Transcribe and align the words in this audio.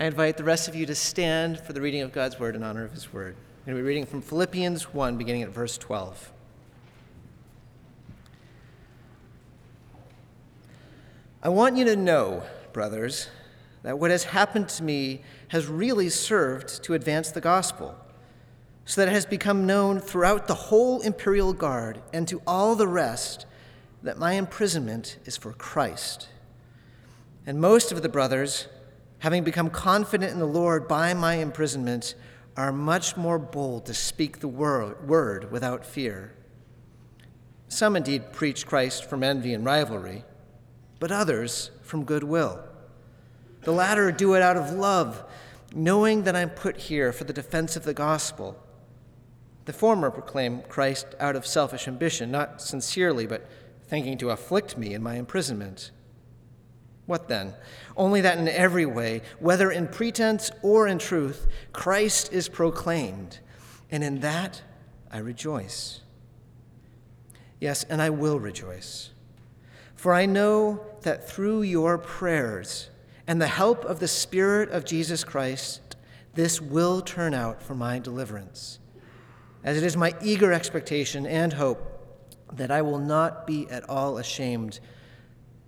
I 0.00 0.06
invite 0.06 0.38
the 0.38 0.44
rest 0.44 0.66
of 0.66 0.74
you 0.74 0.86
to 0.86 0.94
stand 0.94 1.60
for 1.60 1.74
the 1.74 1.80
reading 1.82 2.00
of 2.00 2.10
God's 2.10 2.40
word 2.40 2.56
in 2.56 2.62
honor 2.62 2.86
of 2.86 2.92
his 2.92 3.12
word. 3.12 3.36
I'm 3.36 3.66
going 3.66 3.76
to 3.76 3.82
be 3.82 3.86
reading 3.86 4.06
from 4.06 4.22
Philippians 4.22 4.94
1, 4.94 5.18
beginning 5.18 5.42
at 5.42 5.50
verse 5.50 5.76
12. 5.76 6.32
I 11.42 11.50
want 11.50 11.76
you 11.76 11.84
to 11.84 11.96
know, 11.96 12.44
brothers, 12.72 13.28
that 13.82 13.98
what 13.98 14.10
has 14.10 14.24
happened 14.24 14.70
to 14.70 14.82
me 14.82 15.20
has 15.48 15.66
really 15.66 16.08
served 16.08 16.82
to 16.84 16.94
advance 16.94 17.30
the 17.30 17.42
gospel, 17.42 17.94
so 18.86 19.02
that 19.02 19.08
it 19.08 19.12
has 19.12 19.26
become 19.26 19.66
known 19.66 20.00
throughout 20.00 20.46
the 20.46 20.54
whole 20.54 21.02
imperial 21.02 21.52
guard 21.52 22.00
and 22.10 22.26
to 22.26 22.40
all 22.46 22.74
the 22.74 22.88
rest 22.88 23.44
that 24.02 24.16
my 24.16 24.32
imprisonment 24.32 25.18
is 25.26 25.36
for 25.36 25.52
Christ. 25.52 26.28
And 27.44 27.60
most 27.60 27.92
of 27.92 28.00
the 28.00 28.08
brothers, 28.08 28.66
having 29.20 29.44
become 29.44 29.70
confident 29.70 30.32
in 30.32 30.38
the 30.38 30.46
Lord 30.46 30.88
by 30.88 31.14
my 31.14 31.34
imprisonment, 31.34 32.14
are 32.56 32.72
much 32.72 33.16
more 33.16 33.38
bold 33.38 33.86
to 33.86 33.94
speak 33.94 34.40
the 34.40 34.48
word 34.48 35.50
without 35.50 35.86
fear. 35.86 36.34
Some 37.68 37.96
indeed 37.96 38.32
preach 38.32 38.66
Christ 38.66 39.04
from 39.04 39.22
envy 39.22 39.54
and 39.54 39.64
rivalry, 39.64 40.24
but 40.98 41.12
others 41.12 41.70
from 41.82 42.04
goodwill. 42.04 42.62
The 43.62 43.72
latter 43.72 44.10
do 44.10 44.34
it 44.34 44.42
out 44.42 44.56
of 44.56 44.72
love, 44.72 45.24
knowing 45.74 46.24
that 46.24 46.34
I'm 46.34 46.50
put 46.50 46.76
here 46.76 47.12
for 47.12 47.24
the 47.24 47.32
defense 47.32 47.76
of 47.76 47.84
the 47.84 47.94
gospel. 47.94 48.56
The 49.66 49.72
former 49.72 50.10
proclaim 50.10 50.62
Christ 50.62 51.06
out 51.20 51.36
of 51.36 51.46
selfish 51.46 51.86
ambition, 51.86 52.30
not 52.30 52.60
sincerely, 52.60 53.26
but 53.26 53.46
thinking 53.86 54.18
to 54.18 54.30
afflict 54.30 54.76
me 54.76 54.94
in 54.94 55.02
my 55.02 55.16
imprisonment. 55.16 55.90
What 57.10 57.26
then? 57.26 57.54
Only 57.96 58.20
that 58.20 58.38
in 58.38 58.46
every 58.46 58.86
way, 58.86 59.22
whether 59.40 59.68
in 59.72 59.88
pretense 59.88 60.52
or 60.62 60.86
in 60.86 61.00
truth, 61.00 61.48
Christ 61.72 62.32
is 62.32 62.48
proclaimed, 62.48 63.40
and 63.90 64.04
in 64.04 64.20
that 64.20 64.62
I 65.10 65.18
rejoice. 65.18 66.02
Yes, 67.58 67.82
and 67.90 68.00
I 68.00 68.10
will 68.10 68.38
rejoice. 68.38 69.10
For 69.96 70.14
I 70.14 70.26
know 70.26 70.86
that 71.02 71.28
through 71.28 71.62
your 71.62 71.98
prayers 71.98 72.90
and 73.26 73.42
the 73.42 73.48
help 73.48 73.84
of 73.84 73.98
the 73.98 74.06
Spirit 74.06 74.70
of 74.70 74.84
Jesus 74.84 75.24
Christ, 75.24 75.96
this 76.34 76.60
will 76.60 77.00
turn 77.00 77.34
out 77.34 77.60
for 77.60 77.74
my 77.74 77.98
deliverance, 77.98 78.78
as 79.64 79.76
it 79.76 79.82
is 79.82 79.96
my 79.96 80.14
eager 80.22 80.52
expectation 80.52 81.26
and 81.26 81.54
hope 81.54 81.90
that 82.52 82.70
I 82.70 82.82
will 82.82 83.00
not 83.00 83.48
be 83.48 83.68
at 83.68 83.90
all 83.90 84.16
ashamed, 84.16 84.78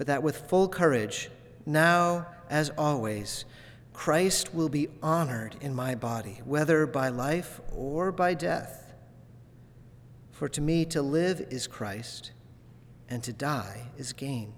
but 0.03 0.09
that 0.09 0.25
with 0.25 0.49
full 0.49 0.67
courage, 0.69 1.31
now 1.65 2.27
as 2.51 2.71
always, 2.71 3.45
Christ 3.93 4.53
will 4.53 4.69
be 4.69 4.89
honored 5.01 5.55
in 5.61 5.77
my 5.77 5.95
body, 5.95 6.41
whether 6.45 6.87
by 6.89 7.09
life 7.09 7.61
or 7.73 8.11
by 8.11 8.35
death. 8.35 8.93
For 10.33 10.49
to 10.49 10.61
me 10.61 10.85
to 10.87 11.01
live 11.03 11.41
is 11.51 11.69
Christ, 11.69 12.33
and 13.09 13.23
to 13.23 13.33
die 13.33 13.91
is 13.97 14.13
gain. 14.13 14.55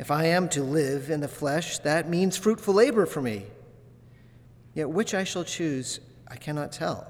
If 0.00 0.10
I 0.10 0.24
am 0.24 0.48
to 0.48 0.64
live 0.64 1.08
in 1.08 1.20
the 1.20 1.28
flesh, 1.28 1.78
that 1.78 2.08
means 2.08 2.36
fruitful 2.36 2.74
labor 2.74 3.06
for 3.06 3.22
me. 3.22 3.46
Yet 4.74 4.90
which 4.90 5.14
I 5.14 5.22
shall 5.22 5.44
choose, 5.44 6.00
I 6.26 6.34
cannot 6.34 6.72
tell. 6.72 7.06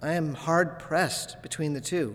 I 0.00 0.12
am 0.12 0.34
hard 0.34 0.78
pressed 0.78 1.42
between 1.42 1.72
the 1.72 1.80
two. 1.80 2.14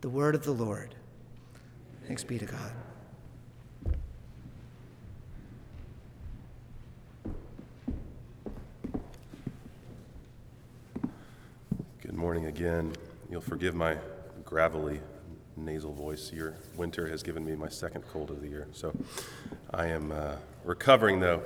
The 0.00 0.08
word 0.08 0.36
of 0.36 0.44
the 0.44 0.52
Lord. 0.52 0.94
Thanks 2.06 2.22
be 2.22 2.38
to 2.38 2.46
God. 2.46 2.72
Good 12.00 12.14
morning 12.14 12.46
again. 12.46 12.94
You'll 13.28 13.40
forgive 13.40 13.74
my 13.74 13.96
gravelly 14.44 15.00
nasal 15.56 15.92
voice. 15.92 16.32
Your 16.32 16.54
winter 16.76 17.08
has 17.08 17.24
given 17.24 17.44
me 17.44 17.56
my 17.56 17.68
second 17.68 18.04
cold 18.12 18.30
of 18.30 18.40
the 18.40 18.46
year. 18.46 18.68
So 18.70 18.94
I 19.74 19.86
am 19.86 20.12
uh, 20.12 20.36
recovering, 20.64 21.18
though. 21.18 21.42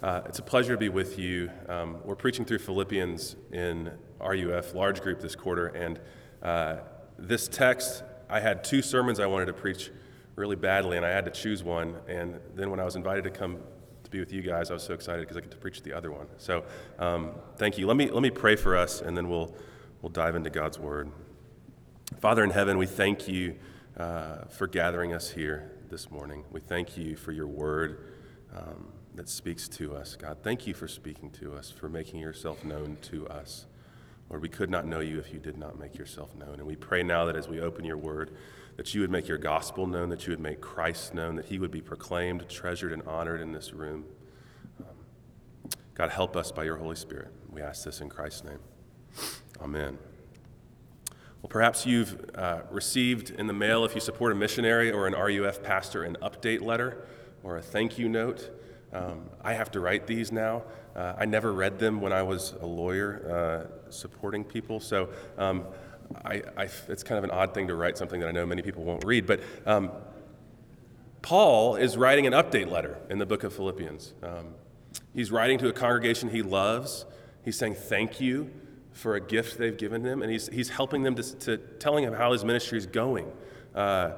Uh, 0.00 0.20
it's 0.26 0.38
a 0.38 0.42
pleasure 0.42 0.74
to 0.74 0.78
be 0.78 0.90
with 0.90 1.18
you. 1.18 1.50
Um, 1.68 1.96
we're 2.04 2.14
preaching 2.14 2.44
through 2.44 2.60
Philippians 2.60 3.34
in 3.50 3.90
RUF 4.20 4.74
large 4.76 5.02
group 5.02 5.20
this 5.20 5.34
quarter, 5.34 5.66
and 5.66 5.98
uh, 6.40 6.76
this 7.18 7.48
text, 7.48 8.02
I 8.28 8.40
had 8.40 8.64
two 8.64 8.82
sermons 8.82 9.20
I 9.20 9.26
wanted 9.26 9.46
to 9.46 9.52
preach 9.52 9.90
really 10.34 10.56
badly, 10.56 10.96
and 10.96 11.06
I 11.06 11.10
had 11.10 11.24
to 11.24 11.30
choose 11.30 11.64
one. 11.64 11.96
And 12.08 12.38
then 12.54 12.70
when 12.70 12.80
I 12.80 12.84
was 12.84 12.96
invited 12.96 13.24
to 13.24 13.30
come 13.30 13.58
to 14.04 14.10
be 14.10 14.20
with 14.20 14.32
you 14.32 14.42
guys, 14.42 14.70
I 14.70 14.74
was 14.74 14.82
so 14.82 14.94
excited 14.94 15.22
because 15.22 15.36
I 15.36 15.40
get 15.40 15.50
to 15.50 15.56
preach 15.56 15.82
the 15.82 15.92
other 15.92 16.12
one. 16.12 16.26
So 16.38 16.64
um, 16.98 17.32
thank 17.56 17.78
you. 17.78 17.86
Let 17.86 17.96
me, 17.96 18.10
let 18.10 18.22
me 18.22 18.30
pray 18.30 18.56
for 18.56 18.76
us, 18.76 19.00
and 19.00 19.16
then 19.16 19.28
we'll, 19.28 19.54
we'll 20.02 20.10
dive 20.12 20.36
into 20.36 20.50
God's 20.50 20.78
word. 20.78 21.10
Father 22.20 22.44
in 22.44 22.50
heaven, 22.50 22.78
we 22.78 22.86
thank 22.86 23.26
you 23.26 23.56
uh, 23.96 24.44
for 24.44 24.66
gathering 24.66 25.12
us 25.12 25.30
here 25.30 25.72
this 25.88 26.10
morning. 26.10 26.44
We 26.52 26.60
thank 26.60 26.96
you 26.96 27.16
for 27.16 27.32
your 27.32 27.46
word 27.46 28.12
um, 28.54 28.92
that 29.14 29.28
speaks 29.28 29.68
to 29.68 29.96
us. 29.96 30.16
God, 30.16 30.38
thank 30.42 30.66
you 30.66 30.74
for 30.74 30.86
speaking 30.86 31.30
to 31.30 31.54
us, 31.54 31.70
for 31.70 31.88
making 31.88 32.20
yourself 32.20 32.64
known 32.64 32.98
to 33.02 33.26
us. 33.28 33.66
Lord, 34.28 34.42
we 34.42 34.48
could 34.48 34.70
not 34.70 34.86
know 34.86 35.00
you 35.00 35.18
if 35.18 35.32
you 35.32 35.38
did 35.38 35.56
not 35.56 35.78
make 35.78 35.96
yourself 35.96 36.34
known. 36.34 36.54
And 36.54 36.66
we 36.66 36.76
pray 36.76 37.02
now 37.02 37.24
that 37.26 37.36
as 37.36 37.48
we 37.48 37.60
open 37.60 37.84
your 37.84 37.96
word, 37.96 38.36
that 38.76 38.92
you 38.94 39.00
would 39.00 39.10
make 39.10 39.28
your 39.28 39.38
gospel 39.38 39.86
known, 39.86 40.08
that 40.10 40.26
you 40.26 40.32
would 40.32 40.40
make 40.40 40.60
Christ 40.60 41.14
known, 41.14 41.36
that 41.36 41.46
he 41.46 41.58
would 41.58 41.70
be 41.70 41.80
proclaimed, 41.80 42.48
treasured, 42.48 42.92
and 42.92 43.02
honored 43.04 43.40
in 43.40 43.52
this 43.52 43.72
room. 43.72 44.04
Um, 44.80 44.96
God, 45.94 46.10
help 46.10 46.36
us 46.36 46.50
by 46.50 46.64
your 46.64 46.76
Holy 46.76 46.96
Spirit. 46.96 47.32
We 47.50 47.62
ask 47.62 47.84
this 47.84 48.00
in 48.00 48.08
Christ's 48.08 48.44
name. 48.44 48.58
Amen. 49.60 49.98
Well, 51.40 51.48
perhaps 51.48 51.86
you've 51.86 52.30
uh, 52.34 52.62
received 52.70 53.30
in 53.30 53.46
the 53.46 53.52
mail, 53.52 53.84
if 53.84 53.94
you 53.94 54.00
support 54.00 54.32
a 54.32 54.34
missionary 54.34 54.90
or 54.90 55.06
an 55.06 55.14
RUF 55.14 55.62
pastor, 55.62 56.02
an 56.02 56.16
update 56.20 56.60
letter 56.60 57.06
or 57.42 57.56
a 57.58 57.62
thank 57.62 57.98
you 57.98 58.08
note. 58.08 58.50
Um, 58.92 59.30
I 59.42 59.54
have 59.54 59.70
to 59.70 59.80
write 59.80 60.06
these 60.06 60.32
now. 60.32 60.64
Uh, 60.96 61.14
I 61.18 61.26
never 61.26 61.52
read 61.52 61.78
them 61.78 62.00
when 62.00 62.12
I 62.12 62.22
was 62.22 62.54
a 62.62 62.66
lawyer 62.66 63.68
uh, 63.68 63.90
supporting 63.90 64.42
people, 64.44 64.80
so 64.80 65.10
um, 65.36 65.66
I, 66.24 66.42
I, 66.56 66.68
it's 66.88 67.02
kind 67.02 67.18
of 67.18 67.24
an 67.24 67.30
odd 67.30 67.52
thing 67.52 67.68
to 67.68 67.74
write 67.74 67.98
something 67.98 68.18
that 68.20 68.28
I 68.28 68.32
know 68.32 68.46
many 68.46 68.62
people 68.62 68.82
won't 68.82 69.04
read. 69.04 69.26
But 69.26 69.40
um, 69.66 69.90
Paul 71.20 71.76
is 71.76 71.98
writing 71.98 72.26
an 72.26 72.32
update 72.32 72.70
letter 72.70 72.96
in 73.10 73.18
the 73.18 73.26
book 73.26 73.44
of 73.44 73.52
Philippians. 73.52 74.14
Um, 74.22 74.54
he's 75.12 75.30
writing 75.30 75.58
to 75.58 75.68
a 75.68 75.72
congregation 75.72 76.30
he 76.30 76.40
loves. 76.40 77.04
He's 77.44 77.58
saying 77.58 77.74
thank 77.74 78.18
you 78.18 78.50
for 78.92 79.16
a 79.16 79.20
gift 79.20 79.58
they've 79.58 79.76
given 79.76 80.02
him, 80.02 80.22
and 80.22 80.32
he's, 80.32 80.48
he's 80.48 80.70
helping 80.70 81.02
them 81.02 81.14
to, 81.16 81.36
to 81.40 81.58
telling 81.58 82.04
him 82.04 82.14
how 82.14 82.32
his 82.32 82.42
ministry 82.42 82.78
is 82.78 82.86
going. 82.86 83.30
Uh, 83.74 84.12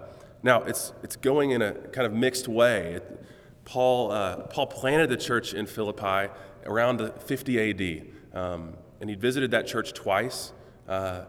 now, 0.44 0.62
it's, 0.62 0.92
it's 1.02 1.16
going 1.16 1.50
in 1.50 1.60
a 1.60 1.72
kind 1.72 2.06
of 2.06 2.12
mixed 2.12 2.46
way. 2.46 2.92
It, 2.94 3.24
Paul, 3.68 4.10
uh, 4.10 4.36
Paul 4.46 4.66
planted 4.66 5.10
the 5.10 5.16
church 5.18 5.52
in 5.52 5.66
Philippi 5.66 6.32
around 6.64 7.12
50 7.20 7.70
AD, 7.70 8.06
um, 8.32 8.74
and 9.02 9.10
he 9.10 9.14
visited 9.14 9.50
that 9.50 9.66
church 9.66 9.92
twice. 9.92 10.52
Uh, 10.88 11.24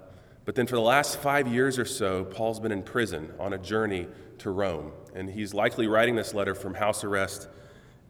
but 0.46 0.56
then 0.56 0.66
for 0.66 0.78
the 0.78 0.82
last 0.82 1.20
five 1.20 1.50
years 1.50 1.78
or 1.78 1.84
so, 1.84 2.24
Paul's 2.24 2.62
been 2.62 2.72
in 2.72 2.82
prison 2.82 3.34
on 3.40 3.52
a 3.52 3.58
journey 3.58 4.08
to 4.38 4.52
Rome, 4.52 4.94
and 5.14 5.30
he's 5.30 5.54
likely 5.54 5.88
writing 5.88 6.16
this 6.16 6.34
letter 6.34 6.56
from 6.56 6.76
house 6.76 7.04
arrest 7.04 7.50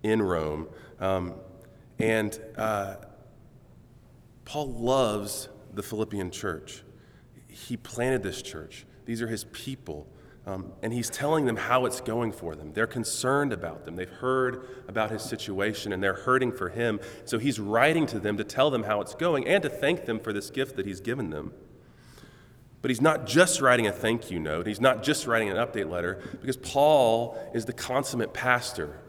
in 0.04 0.22
Rome. 0.22 0.68
Um, 1.00 1.34
and 1.98 2.40
uh, 2.56 2.98
Paul 4.46 4.72
loves 4.72 5.50
the 5.74 5.82
Philippian 5.82 6.30
church. 6.30 6.84
He 7.48 7.78
planted 7.78 8.22
this 8.22 8.44
church, 8.44 8.86
these 9.06 9.24
are 9.24 9.28
his 9.28 9.46
people. 9.46 10.06
Um, 10.50 10.74
and 10.82 10.92
he's 10.92 11.12
telling 11.12 11.46
them 11.46 11.58
how 11.58 11.86
it's 11.86 12.02
going 12.02 12.32
for 12.32 12.56
them. 12.56 12.74
They're 12.74 12.88
concerned 12.88 13.54
about 13.54 13.86
them. 13.86 13.96
They've 13.96 14.10
heard 14.10 14.68
about 14.88 15.12
his 15.12 15.22
situation 15.22 15.94
and 15.94 16.02
they're 16.02 16.16
hurting 16.16 16.54
for 16.54 16.70
him. 16.70 17.00
So 17.26 17.38
he's 17.38 17.60
writing 17.60 18.08
to 18.08 18.20
them 18.20 18.38
to 18.38 18.44
tell 18.44 18.72
them 18.72 18.82
how 18.82 19.00
it's 19.02 19.14
going 19.14 19.48
and 19.48 19.62
to 19.62 19.70
thank 19.70 20.06
them 20.06 20.20
for 20.20 20.34
this 20.34 20.50
gift 20.50 20.76
that 20.78 20.88
he's 20.88 21.02
given 21.02 21.30
them. 21.30 21.54
But 22.82 22.90
he's 22.90 23.02
not 23.02 23.28
just 23.28 23.62
writing 23.62 23.86
a 23.86 23.92
thank 23.92 24.32
you 24.32 24.40
note, 24.40 24.66
he's 24.66 24.82
not 24.82 25.04
just 25.04 25.28
writing 25.28 25.50
an 25.50 25.58
update 25.58 25.88
letter, 25.88 26.20
because 26.42 26.58
Paul 26.58 27.38
is 27.54 27.66
the 27.66 27.74
consummate 27.74 28.34
pastor. 28.34 29.02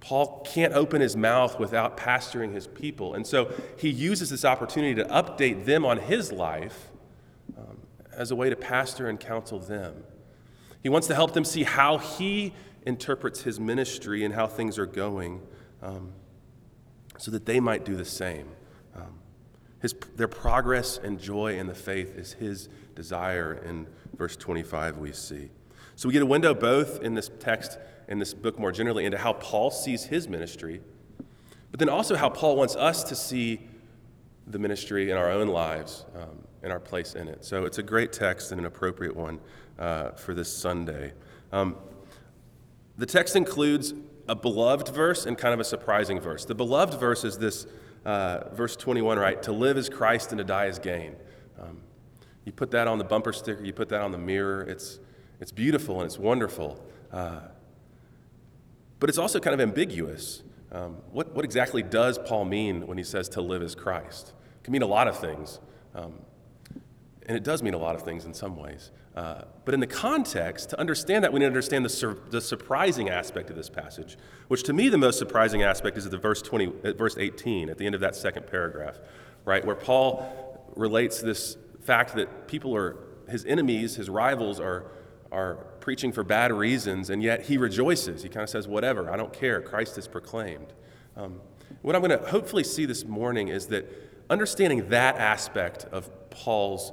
Paul 0.00 0.46
can't 0.52 0.74
open 0.74 1.00
his 1.00 1.16
mouth 1.16 1.58
without 1.58 1.96
pastoring 1.96 2.52
his 2.52 2.66
people. 2.66 3.14
And 3.14 3.26
so 3.26 3.54
he 3.78 3.88
uses 3.88 4.28
this 4.28 4.44
opportunity 4.44 4.96
to 4.96 5.08
update 5.08 5.64
them 5.64 5.86
on 5.86 5.98
his 5.98 6.30
life 6.30 6.90
um, 7.56 7.78
as 8.12 8.30
a 8.32 8.36
way 8.36 8.50
to 8.50 8.56
pastor 8.56 9.08
and 9.08 9.18
counsel 9.18 9.60
them. 9.60 10.04
He 10.82 10.88
wants 10.88 11.06
to 11.08 11.14
help 11.14 11.34
them 11.34 11.44
see 11.44 11.64
how 11.64 11.98
he 11.98 12.54
interprets 12.86 13.42
his 13.42 13.58
ministry 13.58 14.24
and 14.24 14.34
how 14.34 14.46
things 14.46 14.78
are 14.78 14.86
going 14.86 15.42
um, 15.82 16.12
so 17.18 17.30
that 17.30 17.46
they 17.46 17.60
might 17.60 17.84
do 17.84 17.96
the 17.96 18.04
same. 18.04 18.48
Um, 18.94 19.18
his, 19.80 19.94
their 20.16 20.28
progress 20.28 20.98
and 20.98 21.20
joy 21.20 21.58
in 21.58 21.66
the 21.66 21.74
faith 21.74 22.16
is 22.16 22.34
his 22.34 22.68
desire 22.94 23.54
in 23.64 23.86
verse 24.16 24.36
25, 24.36 24.98
we 24.98 25.12
see. 25.12 25.50
So 25.96 26.08
we 26.08 26.12
get 26.12 26.22
a 26.22 26.26
window 26.26 26.54
both 26.54 27.02
in 27.02 27.14
this 27.14 27.30
text 27.40 27.78
and 28.08 28.20
this 28.20 28.32
book 28.32 28.58
more 28.58 28.72
generally 28.72 29.04
into 29.04 29.18
how 29.18 29.34
Paul 29.34 29.70
sees 29.70 30.04
his 30.04 30.28
ministry, 30.28 30.80
but 31.70 31.78
then 31.78 31.88
also 31.88 32.16
how 32.16 32.28
Paul 32.28 32.56
wants 32.56 32.76
us 32.76 33.04
to 33.04 33.14
see 33.14 33.60
the 34.46 34.58
ministry 34.58 35.10
in 35.10 35.16
our 35.16 35.30
own 35.30 35.48
lives 35.48 36.06
um, 36.16 36.38
and 36.62 36.72
our 36.72 36.80
place 36.80 37.14
in 37.14 37.28
it. 37.28 37.44
So 37.44 37.64
it's 37.64 37.78
a 37.78 37.82
great 37.82 38.12
text 38.12 38.50
and 38.50 38.60
an 38.60 38.66
appropriate 38.66 39.14
one 39.14 39.40
uh, 39.78 40.10
for 40.12 40.34
this 40.34 40.54
Sunday. 40.54 41.12
Um, 41.52 41.76
the 42.96 43.06
text 43.06 43.36
includes 43.36 43.94
a 44.28 44.34
beloved 44.34 44.88
verse 44.88 45.24
and 45.24 45.38
kind 45.38 45.54
of 45.54 45.60
a 45.60 45.64
surprising 45.64 46.20
verse. 46.20 46.44
The 46.44 46.54
beloved 46.54 46.98
verse 46.98 47.24
is 47.24 47.38
this 47.38 47.66
uh, 48.04 48.48
verse 48.52 48.76
21, 48.76 49.18
right? 49.18 49.42
To 49.42 49.52
live 49.52 49.76
is 49.76 49.88
Christ 49.88 50.32
and 50.32 50.38
to 50.38 50.44
die 50.44 50.66
is 50.66 50.78
gain. 50.78 51.16
Um, 51.60 51.78
you 52.44 52.52
put 52.52 52.70
that 52.72 52.86
on 52.88 52.98
the 52.98 53.04
bumper 53.04 53.32
sticker, 53.32 53.64
you 53.64 53.72
put 53.72 53.88
that 53.90 54.00
on 54.00 54.12
the 54.12 54.18
mirror. 54.18 54.62
It's, 54.62 55.00
it's 55.40 55.52
beautiful 55.52 55.96
and 55.96 56.06
it's 56.06 56.18
wonderful. 56.18 56.82
Uh, 57.12 57.40
but 59.00 59.08
it's 59.08 59.18
also 59.18 59.40
kind 59.40 59.54
of 59.54 59.60
ambiguous. 59.60 60.42
Um, 60.72 60.96
what, 61.12 61.34
what 61.34 61.44
exactly 61.44 61.82
does 61.82 62.18
Paul 62.18 62.44
mean 62.44 62.86
when 62.86 62.98
he 62.98 63.04
says 63.04 63.28
to 63.30 63.40
live 63.40 63.62
as 63.62 63.74
Christ? 63.74 64.32
It 64.60 64.64
can 64.64 64.72
mean 64.72 64.82
a 64.82 64.86
lot 64.86 65.08
of 65.08 65.18
things. 65.18 65.60
Um, 65.94 66.14
and 67.28 67.36
it 67.36 67.44
does 67.44 67.62
mean 67.62 67.74
a 67.74 67.78
lot 67.78 67.94
of 67.94 68.02
things 68.02 68.24
in 68.24 68.32
some 68.32 68.56
ways. 68.56 68.90
Uh, 69.14 69.42
but 69.66 69.74
in 69.74 69.80
the 69.80 69.86
context, 69.86 70.70
to 70.70 70.80
understand 70.80 71.22
that, 71.22 71.32
we 71.32 71.40
need 71.40 71.44
to 71.44 71.48
understand 71.48 71.84
the, 71.84 71.90
sur- 71.90 72.18
the 72.30 72.40
surprising 72.40 73.10
aspect 73.10 73.50
of 73.50 73.56
this 73.56 73.68
passage, 73.68 74.16
which 74.48 74.62
to 74.62 74.72
me, 74.72 74.88
the 74.88 74.96
most 74.96 75.18
surprising 75.18 75.62
aspect 75.62 75.98
is 75.98 76.06
at 76.06 76.10
the 76.10 76.18
verse, 76.18 76.40
20, 76.40 76.72
at 76.84 76.96
verse 76.96 77.18
18, 77.18 77.68
at 77.68 77.76
the 77.76 77.84
end 77.84 77.94
of 77.94 78.00
that 78.00 78.16
second 78.16 78.46
paragraph, 78.46 78.98
right, 79.44 79.64
where 79.64 79.76
Paul 79.76 80.72
relates 80.74 81.20
this 81.20 81.58
fact 81.82 82.14
that 82.14 82.48
people 82.48 82.74
are, 82.74 82.96
his 83.28 83.44
enemies, 83.44 83.96
his 83.96 84.08
rivals, 84.08 84.58
are, 84.58 84.86
are 85.30 85.56
preaching 85.80 86.12
for 86.12 86.24
bad 86.24 86.50
reasons, 86.50 87.10
and 87.10 87.22
yet 87.22 87.42
he 87.44 87.58
rejoices. 87.58 88.22
He 88.22 88.30
kind 88.30 88.44
of 88.44 88.48
says, 88.48 88.66
Whatever, 88.66 89.10
I 89.10 89.16
don't 89.16 89.32
care. 89.34 89.60
Christ 89.60 89.98
is 89.98 90.08
proclaimed. 90.08 90.72
Um, 91.14 91.40
what 91.82 91.94
I'm 91.94 92.02
going 92.02 92.18
to 92.18 92.26
hopefully 92.28 92.64
see 92.64 92.86
this 92.86 93.04
morning 93.04 93.48
is 93.48 93.66
that 93.66 93.86
understanding 94.30 94.88
that 94.88 95.16
aspect 95.16 95.84
of 95.92 96.08
Paul's 96.30 96.92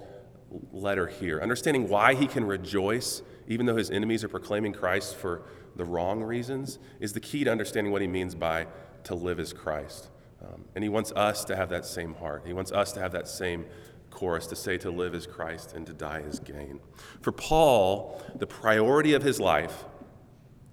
letter 0.71 1.07
here, 1.07 1.39
understanding 1.41 1.87
why 1.89 2.13
he 2.13 2.27
can 2.27 2.45
rejoice 2.45 3.21
even 3.47 3.65
though 3.65 3.75
his 3.75 3.91
enemies 3.91 4.23
are 4.23 4.29
proclaiming 4.29 4.73
Christ 4.73 5.15
for 5.15 5.43
the 5.75 5.85
wrong 5.85 6.23
reasons, 6.23 6.79
is 6.99 7.13
the 7.13 7.19
key 7.19 7.43
to 7.43 7.51
understanding 7.51 7.91
what 7.91 8.01
he 8.01 8.07
means 8.07 8.33
by 8.33 8.67
to 9.03 9.15
live 9.15 9.39
as 9.39 9.53
Christ. 9.53 10.09
Um, 10.41 10.65
and 10.73 10.83
he 10.83 10.89
wants 10.89 11.11
us 11.13 11.43
to 11.45 11.55
have 11.55 11.69
that 11.69 11.85
same 11.85 12.13
heart. 12.15 12.43
He 12.45 12.53
wants 12.53 12.71
us 12.71 12.91
to 12.93 12.99
have 12.99 13.11
that 13.11 13.27
same 13.27 13.65
chorus 14.09 14.47
to 14.47 14.55
say 14.55 14.77
to 14.79 14.89
live 14.89 15.13
as 15.13 15.27
Christ 15.27 15.73
and 15.73 15.85
to 15.87 15.93
die 15.93 16.23
as 16.27 16.39
gain. 16.39 16.79
For 17.21 17.31
Paul, 17.31 18.21
the 18.35 18.47
priority 18.47 19.13
of 19.13 19.23
his 19.23 19.39
life 19.39 19.85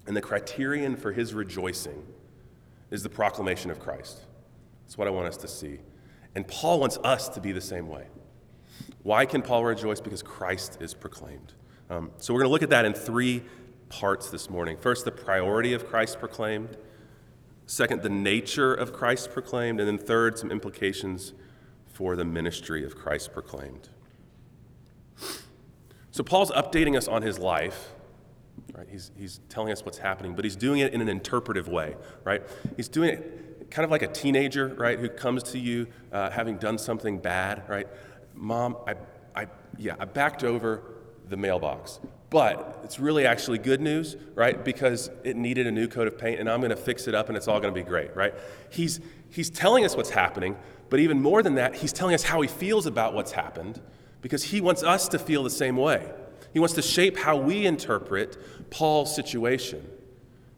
and 0.07 0.17
the 0.17 0.21
criterion 0.21 0.97
for 0.97 1.13
his 1.13 1.35
rejoicing 1.35 2.07
is 2.91 3.03
the 3.03 3.09
proclamation 3.09 3.71
of 3.71 3.81
Christ. 3.81 4.25
That's 4.85 4.97
what 4.97 5.09
I 5.09 5.11
want 5.11 5.29
us 5.29 5.37
to 5.39 5.49
see. 5.49 5.79
And 6.35 6.47
Paul 6.47 6.81
wants 6.81 6.99
us 7.05 7.29
to 7.31 7.41
be 7.41 7.53
the 7.53 7.61
same 7.61 7.89
way. 7.89 8.07
Why 9.03 9.27
can 9.27 9.43
Paul 9.43 9.65
rejoice? 9.65 10.01
Because 10.01 10.23
Christ 10.23 10.79
is 10.81 10.95
proclaimed. 10.95 11.55
Um, 11.91 12.11
so 12.19 12.33
we're 12.33 12.41
going 12.41 12.49
to 12.49 12.53
look 12.53 12.63
at 12.63 12.71
that 12.71 12.85
in 12.85 12.95
three 12.95 13.43
parts 13.89 14.31
this 14.31 14.49
morning. 14.49 14.77
First, 14.79 15.05
the 15.05 15.11
priority 15.11 15.73
of 15.73 15.87
Christ 15.87 16.19
proclaimed. 16.19 16.77
Second, 17.67 18.03
the 18.03 18.09
nature 18.09 18.73
of 18.73 18.93
Christ 18.93 19.33
proclaimed. 19.33 19.81
And 19.81 19.89
then 19.89 19.99
third, 19.99 20.39
some 20.39 20.51
implications 20.51 21.33
for 21.87 22.17
the 22.17 22.25
ministry 22.25 22.85
of 22.85 22.97
Christ 22.97 23.33
proclaimed. 23.33 23.89
So 26.11 26.23
Paul's 26.23 26.51
updating 26.53 26.97
us 26.97 27.09
on 27.09 27.23
his 27.23 27.39
life. 27.39 27.91
Right? 28.75 28.87
He's, 28.91 29.11
he's 29.17 29.41
telling 29.49 29.73
us 29.73 29.85
what's 29.85 29.99
happening, 29.99 30.35
but 30.35 30.45
he's 30.45 30.57
doing 30.57 30.81
it 30.81 30.93
in 30.93 31.01
an 31.01 31.09
interpretive 31.09 31.69
way, 31.69 31.97
right? 32.25 32.43
He's 32.77 32.89
doing 32.89 33.11
it 33.11 33.71
kind 33.71 33.85
of 33.85 33.91
like 33.91 34.03
a 34.03 34.09
teenager, 34.09 34.69
right, 34.69 34.99
who 34.99 35.09
comes 35.09 35.43
to 35.43 35.59
you 35.59 35.87
uh, 36.13 36.31
having 36.31 36.59
done 36.59 36.77
something 36.79 37.19
bad, 37.19 37.63
right? 37.69 37.89
Mom, 38.35 38.77
I, 38.87 38.95
I, 39.35 39.47
yeah, 39.79 39.97
I 39.99 40.05
backed 40.05 40.45
over 40.45 40.83
the 41.29 41.37
mailbox. 41.37 42.01
But 42.31 42.81
it's 42.83 42.99
really 42.99 43.27
actually 43.27 43.59
good 43.59 43.81
news, 43.81 44.17
right? 44.35 44.65
Because 44.65 45.11
it 45.23 45.37
needed 45.37 45.67
a 45.67 45.71
new 45.71 45.87
coat 45.87 46.07
of 46.07 46.19
paint 46.19 46.41
and 46.41 46.49
I'm 46.49 46.61
going 46.61 46.71
to 46.71 46.77
fix 46.77 47.07
it 47.07 47.15
up 47.15 47.29
and 47.29 47.37
it's 47.37 47.47
all 47.47 47.61
going 47.61 47.75
to 47.75 47.79
be 47.79 47.87
great, 47.87 48.17
right? 48.17 48.33
He's, 48.71 49.01
he's 49.31 49.51
telling 49.51 49.85
us 49.85 49.97
what's 49.97 50.11
happening, 50.11 50.57
but 50.89 50.99
even 50.99 51.21
more 51.21 51.43
than 51.43 51.57
that, 51.57 51.75
he's 51.75 51.93
telling 51.93 52.15
us 52.15 52.23
how 52.23 52.41
he 52.41 52.49
feels 52.49 52.87
about 52.87 53.13
what's 53.13 53.33
happened 53.33 53.81
because 54.23 54.45
he 54.45 54.61
wants 54.61 54.83
us 54.83 55.09
to 55.09 55.19
feel 55.19 55.43
the 55.43 55.51
same 55.51 55.77
way. 55.77 56.11
He 56.55 56.59
wants 56.59 56.75
to 56.77 56.83
shape 56.83 57.19
how 57.19 57.37
we 57.37 57.67
interpret 57.67 58.39
Paul's 58.71 59.15
situation. 59.15 59.87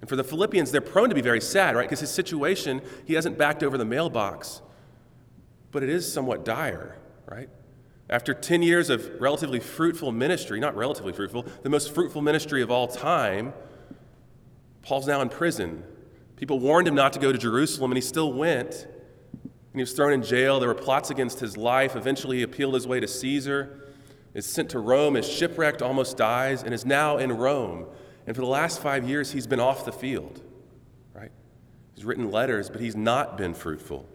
And 0.00 0.08
for 0.08 0.16
the 0.16 0.24
Philippians, 0.24 0.70
they're 0.70 0.80
prone 0.80 1.08
to 1.08 1.14
be 1.14 1.22
very 1.22 1.40
sad, 1.40 1.74
right? 1.74 1.88
Because 1.88 2.00
his 2.00 2.10
situation, 2.10 2.82
he 3.04 3.14
hasn't 3.14 3.38
backed 3.38 3.62
over 3.62 3.78
the 3.78 3.84
mailbox, 3.84 4.60
but 5.72 5.82
it 5.82 5.88
is 5.88 6.12
somewhat 6.12 6.44
dire, 6.44 6.96
right? 7.26 7.48
After 8.10 8.34
10 8.34 8.62
years 8.62 8.90
of 8.90 9.20
relatively 9.20 9.60
fruitful 9.60 10.12
ministry, 10.12 10.60
not 10.60 10.76
relatively 10.76 11.12
fruitful, 11.12 11.46
the 11.62 11.70
most 11.70 11.94
fruitful 11.94 12.20
ministry 12.20 12.60
of 12.60 12.70
all 12.70 12.86
time, 12.86 13.54
Paul's 14.82 15.06
now 15.06 15.22
in 15.22 15.30
prison. 15.30 15.82
People 16.36 16.58
warned 16.58 16.86
him 16.86 16.94
not 16.94 17.14
to 17.14 17.18
go 17.18 17.32
to 17.32 17.38
Jerusalem, 17.38 17.90
and 17.90 17.96
he 17.96 18.02
still 18.02 18.32
went. 18.32 18.86
And 19.42 19.80
he 19.80 19.80
was 19.80 19.92
thrown 19.92 20.12
in 20.12 20.22
jail. 20.22 20.60
There 20.60 20.68
were 20.68 20.74
plots 20.74 21.10
against 21.10 21.40
his 21.40 21.56
life. 21.56 21.96
Eventually, 21.96 22.38
he 22.38 22.42
appealed 22.42 22.74
his 22.74 22.86
way 22.86 23.00
to 23.00 23.08
Caesar, 23.08 23.88
is 24.34 24.44
sent 24.44 24.70
to 24.70 24.78
Rome, 24.78 25.16
is 25.16 25.28
shipwrecked, 25.28 25.80
almost 25.80 26.18
dies, 26.18 26.62
and 26.62 26.74
is 26.74 26.84
now 26.84 27.16
in 27.16 27.32
Rome. 27.32 27.86
And 28.26 28.36
for 28.36 28.42
the 28.42 28.48
last 28.48 28.80
five 28.80 29.08
years, 29.08 29.32
he's 29.32 29.46
been 29.46 29.60
off 29.60 29.84
the 29.84 29.92
field, 29.92 30.42
right? 31.14 31.30
He's 31.94 32.04
written 32.04 32.30
letters, 32.30 32.68
but 32.68 32.80
he's 32.80 32.96
not 32.96 33.38
been 33.38 33.54
fruitful. 33.54 34.06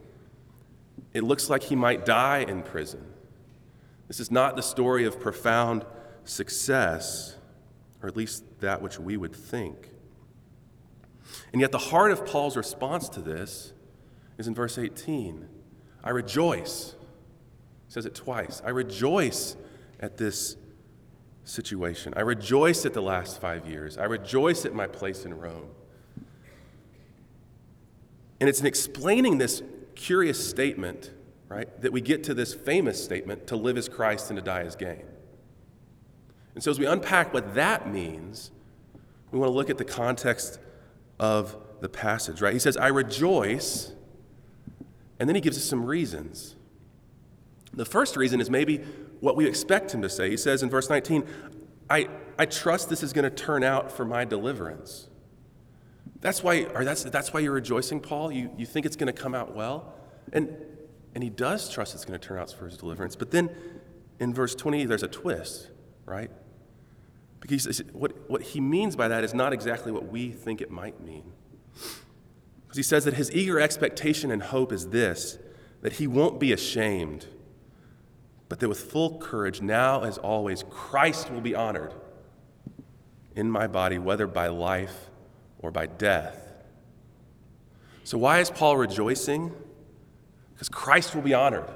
It 1.14 1.24
looks 1.24 1.50
like 1.50 1.64
he 1.64 1.76
might 1.76 2.06
die 2.06 2.40
in 2.40 2.62
prison. 2.62 3.04
This 4.10 4.20
is 4.20 4.32
not 4.32 4.56
the 4.56 4.64
story 4.64 5.06
of 5.06 5.20
profound 5.20 5.86
success, 6.26 7.38
or 8.02 8.10
at 8.10 8.18
least 8.18 8.44
that 8.60 8.82
which 8.82 9.00
we 9.00 9.16
would 9.16 9.36
think. 9.36 9.92
And 11.54 11.62
yet, 11.62 11.72
the 11.72 11.78
heart 11.78 12.12
of 12.12 12.26
Paul's 12.26 12.58
response 12.58 13.08
to 13.10 13.22
this 13.22 13.72
is 14.40 14.48
in 14.48 14.56
verse 14.56 14.78
18 14.78 15.48
I 16.04 16.10
rejoice. 16.10 16.96
He 17.88 17.94
says 17.94 18.06
it 18.06 18.16
twice. 18.16 18.62
I 18.66 18.70
rejoice 18.70 19.56
at 20.00 20.18
this 20.18 20.56
situation. 21.44 22.14
I 22.16 22.22
rejoice 22.22 22.86
at 22.86 22.94
the 22.94 23.02
last 23.02 23.40
five 23.40 23.68
years. 23.68 23.98
I 23.98 24.06
rejoice 24.06 24.66
at 24.66 24.74
my 24.74 24.88
place 24.88 25.24
in 25.24 25.38
Rome. 25.38 25.70
And 28.40 28.50
it's 28.50 28.62
in 28.62 28.66
explaining 28.66 29.38
this 29.38 29.62
curious 29.94 30.50
statement 30.50 31.12
right? 31.50 31.82
That 31.82 31.92
we 31.92 32.00
get 32.00 32.24
to 32.26 32.34
this 32.34 32.54
famous 32.54 33.04
statement 33.04 33.48
to 33.48 33.56
live 33.56 33.78
as 33.78 33.90
Christ 33.90 34.30
and 34.30 34.38
to 34.38 34.44
die 34.44 34.62
as 34.62 34.76
gain. 34.76 35.04
And 36.56 36.64
so, 36.64 36.72
as 36.72 36.80
we 36.80 36.86
unpack 36.86 37.34
what 37.34 37.56
that 37.56 37.92
means, 37.92 38.52
we 39.32 39.40
want 39.40 39.50
to 39.50 39.56
look 39.56 39.70
at 39.70 39.78
the 39.78 39.86
context 39.86 40.60
of 41.20 41.58
the 41.82 41.90
passage, 41.90 42.42
right? 42.42 42.54
He 42.54 42.60
says, 42.60 42.78
I 42.78 42.88
rejoice, 42.88 43.94
and 45.20 45.28
then 45.28 45.36
he 45.36 45.42
gives 45.42 45.58
us 45.58 45.64
some 45.64 45.86
reasons. 45.86 46.56
The 47.74 47.86
first 47.86 48.16
reason 48.18 48.42
is 48.42 48.50
maybe 48.50 48.78
what 49.20 49.36
we 49.36 49.46
expect 49.46 49.94
him 49.94 50.02
to 50.02 50.10
say. 50.10 50.30
He 50.30 50.38
says 50.38 50.64
in 50.64 50.70
verse 50.70 50.90
19, 50.90 51.26
I, 51.90 52.10
I 52.38 52.46
trust 52.46 52.90
this 52.90 53.04
is 53.04 53.14
going 53.14 53.24
to 53.24 53.30
turn 53.30 53.64
out 53.64 53.92
for 53.92 54.06
my 54.06 54.26
deliverance. 54.26 55.08
That's 56.22 56.44
why, 56.44 56.66
or 56.76 56.84
that's, 56.84 57.04
that's 57.04 57.34
why 57.34 57.40
you're 57.40 57.54
rejoicing, 57.54 58.02
Paul? 58.02 58.32
You, 58.32 58.50
you 58.58 58.66
think 58.66 58.86
it's 58.86 58.96
going 58.96 59.14
to 59.14 59.22
come 59.22 59.34
out 59.34 59.56
well? 59.56 59.94
And 60.34 60.56
and 61.16 61.24
he 61.24 61.30
does 61.30 61.70
trust 61.70 61.96
it's 61.96 62.06
going 62.06 62.20
to 62.20 62.26
turn 62.26 62.38
out 62.38 62.52
for 62.52 62.66
his 62.66 62.78
deliverance. 62.78 63.16
But 63.16 63.32
then 63.32 63.50
in 64.20 64.34
verse 64.34 64.56
20, 64.56 64.86
there's 64.86 65.04
a 65.04 65.08
twist, 65.08 65.70
right? 66.06 66.30
Because 67.40 67.82
what, 67.94 68.30
what 68.30 68.42
he 68.42 68.60
means 68.60 68.96
by 68.96 69.08
that 69.08 69.24
is 69.24 69.34
not 69.34 69.54
exactly 69.54 69.92
what 69.92 70.08
we 70.08 70.32
think 70.32 70.62
it 70.62 70.70
might 70.70 71.02
mean. 71.02 71.32
Because 71.74 72.78
he 72.78 72.84
says 72.84 73.06
that 73.06 73.16
his 73.16 73.32
eager 73.32 73.60
expectation 73.60 74.32
and 74.32 74.44
hope 74.44 74.72
is 74.72 74.90
this 74.90 75.38
that 75.82 75.94
he 75.94 76.08
won't 76.08 76.42
be 76.42 76.52
ashamed, 76.52 77.26
but 78.50 78.60
that 78.60 78.68
with 78.68 78.82
full 78.82 79.18
courage, 79.18 79.62
now 79.62 80.04
as 80.04 80.18
always, 80.18 80.64
Christ 80.70 81.32
will 81.32 81.40
be 81.40 81.56
honored 81.56 81.94
in 83.34 83.50
my 83.50 83.66
body, 83.66 83.98
whether 83.98 84.28
by 84.28 84.48
life 84.48 85.10
or 85.60 85.72
by 85.72 85.86
death. 85.86 86.50
So, 88.04 88.18
why 88.18 88.40
is 88.40 88.50
Paul 88.50 88.76
rejoicing? 88.76 89.54
Because 90.60 90.68
Christ 90.68 91.16
will 91.16 91.22
be 91.22 91.34
honored, 91.34 91.70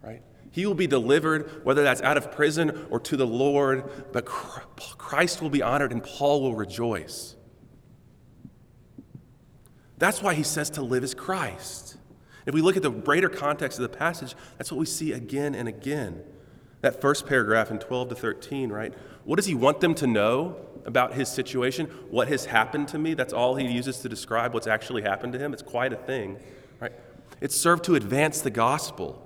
right? 0.00 0.22
He 0.52 0.66
will 0.66 0.74
be 0.74 0.86
delivered, 0.86 1.64
whether 1.64 1.82
that's 1.82 2.00
out 2.00 2.16
of 2.16 2.30
prison 2.30 2.86
or 2.90 3.00
to 3.00 3.16
the 3.16 3.26
Lord, 3.26 4.12
but 4.12 4.24
Christ 4.24 5.42
will 5.42 5.50
be 5.50 5.62
honored 5.62 5.90
and 5.90 6.00
Paul 6.00 6.42
will 6.42 6.54
rejoice. 6.54 7.34
That's 9.98 10.22
why 10.22 10.34
he 10.34 10.44
says 10.44 10.70
to 10.70 10.82
live 10.82 11.02
as 11.02 11.12
Christ. 11.12 11.96
If 12.46 12.54
we 12.54 12.60
look 12.60 12.76
at 12.76 12.84
the 12.84 12.90
greater 12.90 13.28
context 13.28 13.80
of 13.80 13.82
the 13.82 13.98
passage, 13.98 14.36
that's 14.58 14.70
what 14.70 14.78
we 14.78 14.86
see 14.86 15.10
again 15.10 15.56
and 15.56 15.66
again. 15.66 16.22
That 16.82 17.00
first 17.00 17.26
paragraph 17.26 17.72
in 17.72 17.80
12 17.80 18.10
to 18.10 18.14
13, 18.14 18.70
right? 18.70 18.94
What 19.24 19.36
does 19.36 19.46
he 19.46 19.54
want 19.56 19.80
them 19.80 19.96
to 19.96 20.06
know 20.06 20.54
about 20.84 21.14
his 21.14 21.28
situation? 21.28 21.86
What 22.10 22.28
has 22.28 22.44
happened 22.44 22.86
to 22.88 22.98
me? 23.00 23.14
That's 23.14 23.32
all 23.32 23.56
he 23.56 23.66
uses 23.66 23.98
to 23.98 24.08
describe 24.08 24.54
what's 24.54 24.68
actually 24.68 25.02
happened 25.02 25.32
to 25.32 25.40
him. 25.40 25.52
It's 25.52 25.62
quite 25.62 25.92
a 25.92 25.96
thing, 25.96 26.38
right? 26.78 26.92
It's 27.40 27.56
served 27.56 27.84
to 27.84 27.94
advance 27.94 28.40
the 28.40 28.50
gospel. 28.50 29.22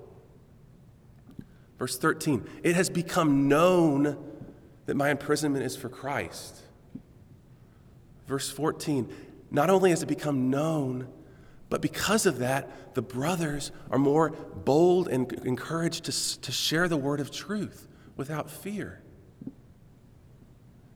Verse 1.78 1.96
13, 1.96 2.46
it 2.62 2.74
has 2.74 2.90
become 2.90 3.48
known 3.48 4.16
that 4.86 4.96
my 4.96 5.10
imprisonment 5.10 5.64
is 5.64 5.76
for 5.76 5.88
Christ. 5.88 6.60
Verse 8.26 8.50
14, 8.50 9.08
not 9.50 9.70
only 9.70 9.90
has 9.90 10.02
it 10.02 10.06
become 10.06 10.50
known, 10.50 11.08
but 11.70 11.80
because 11.80 12.26
of 12.26 12.38
that, 12.40 12.94
the 12.94 13.02
brothers 13.02 13.70
are 13.90 13.98
more 13.98 14.30
bold 14.30 15.08
and 15.08 15.32
encouraged 15.44 16.04
to, 16.04 16.40
to 16.40 16.52
share 16.52 16.88
the 16.88 16.96
word 16.96 17.20
of 17.20 17.30
truth 17.30 17.86
without 18.16 18.50
fear. 18.50 19.00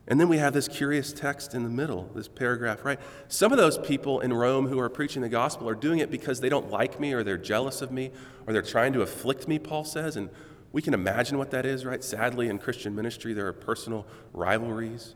And 0.07 0.19
then 0.19 0.29
we 0.29 0.37
have 0.37 0.53
this 0.53 0.67
curious 0.67 1.11
text 1.11 1.55
in 1.55 1.63
the 1.63 1.69
middle, 1.69 2.11
this 2.13 2.27
paragraph, 2.27 2.85
right? 2.85 2.99
Some 3.27 3.51
of 3.51 3.57
those 3.57 3.79
people 3.79 4.19
in 4.19 4.31
Rome 4.33 4.67
who 4.67 4.79
are 4.79 4.89
preaching 4.89 5.23
the 5.23 5.29
gospel 5.29 5.67
are 5.67 5.75
doing 5.75 5.97
it 5.97 6.11
because 6.11 6.39
they 6.41 6.49
don't 6.49 6.69
like 6.69 6.99
me 6.99 7.13
or 7.13 7.23
they're 7.23 7.39
jealous 7.39 7.81
of 7.81 7.91
me 7.91 8.11
or 8.45 8.53
they're 8.53 8.61
trying 8.61 8.93
to 8.93 9.01
afflict 9.01 9.47
me, 9.47 9.57
Paul 9.57 9.83
says. 9.83 10.15
And 10.15 10.29
we 10.71 10.83
can 10.83 10.93
imagine 10.93 11.39
what 11.39 11.49
that 11.51 11.65
is, 11.65 11.85
right? 11.85 12.03
Sadly, 12.03 12.49
in 12.49 12.59
Christian 12.59 12.93
ministry, 12.93 13.33
there 13.33 13.47
are 13.47 13.53
personal 13.53 14.05
rivalries. 14.31 15.15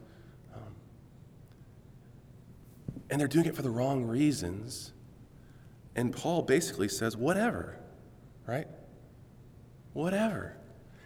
Um, 0.55 0.73
and 3.11 3.21
they're 3.21 3.27
doing 3.27 3.45
it 3.45 3.55
for 3.55 3.61
the 3.61 3.69
wrong 3.69 4.05
reasons. 4.05 4.93
And 5.95 6.15
Paul 6.15 6.41
basically 6.41 6.87
says, 6.87 7.15
whatever, 7.15 7.77
right? 8.47 8.67
Whatever. 9.93 10.55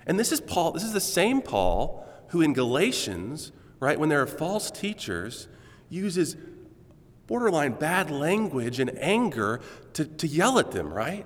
And 0.05 0.17
this 0.17 0.31
is 0.31 0.39
Paul, 0.39 0.71
this 0.71 0.83
is 0.83 0.93
the 0.93 1.01
same 1.01 1.41
Paul 1.41 2.07
who 2.27 2.41
in 2.41 2.53
Galatians, 2.53 3.51
right, 3.83 3.99
when 3.99 4.09
there 4.09 4.21
are 4.21 4.27
false 4.27 4.71
teachers, 4.71 5.47
uses 5.89 6.35
borderline 7.27 7.73
bad 7.73 8.09
language 8.09 8.79
and 8.79 8.97
anger 8.97 9.59
to, 9.93 10.05
to 10.05 10.27
yell 10.27 10.59
at 10.59 10.71
them, 10.71 10.91
right? 10.91 11.25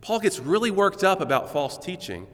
Paul 0.00 0.18
gets 0.18 0.40
really 0.40 0.70
worked 0.70 1.04
up 1.04 1.20
about 1.20 1.52
false 1.52 1.78
teaching. 1.78 2.26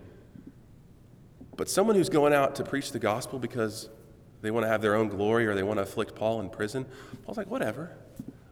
But 1.57 1.69
someone 1.69 1.97
who's 1.97 2.09
going 2.09 2.33
out 2.33 2.55
to 2.57 2.65
preach 2.65 2.93
the 2.93 2.99
gospel 2.99 3.39
because 3.39 3.89
they 4.43 4.51
want 4.51 4.65
to 4.65 4.69
have 4.69 4.81
their 4.81 4.95
own 4.95 5.09
glory 5.09 5.47
or 5.47 5.55
they 5.55 5.63
want 5.63 5.79
to 5.79 5.83
afflict 5.83 6.15
Paul 6.15 6.41
in 6.41 6.49
prison, 6.49 6.87
Paul's 7.25 7.37
like, 7.37 7.51
whatever, 7.51 7.97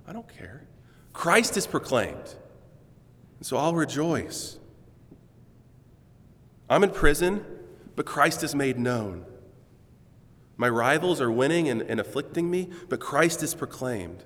I 0.07 0.13
don't 0.13 0.29
care. 0.29 0.65
Christ 1.13 1.57
is 1.57 1.67
proclaimed. 1.67 2.35
So 3.43 3.57
I'll 3.57 3.75
rejoice. 3.75 4.59
I'm 6.69 6.83
in 6.83 6.91
prison, 6.91 7.45
but 7.95 8.07
Christ 8.07 8.43
is 8.43 8.55
made 8.55 8.79
known. 8.79 9.25
My 10.57 10.69
rivals 10.69 11.21
are 11.21 11.31
winning 11.31 11.69
and, 11.69 11.83
and 11.83 12.01
afflicting 12.01 12.51
me, 12.51 12.71
but 12.89 13.01
Christ 13.01 13.43
is 13.43 13.55
proclaimed. 13.55 14.25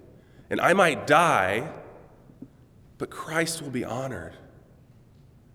And 0.49 0.61
I 0.61 0.73
might 0.73 1.07
die, 1.07 1.73
but 2.99 3.11
Christ 3.11 3.63
will 3.63 3.71
be 3.71 3.85
honored. 3.85 4.35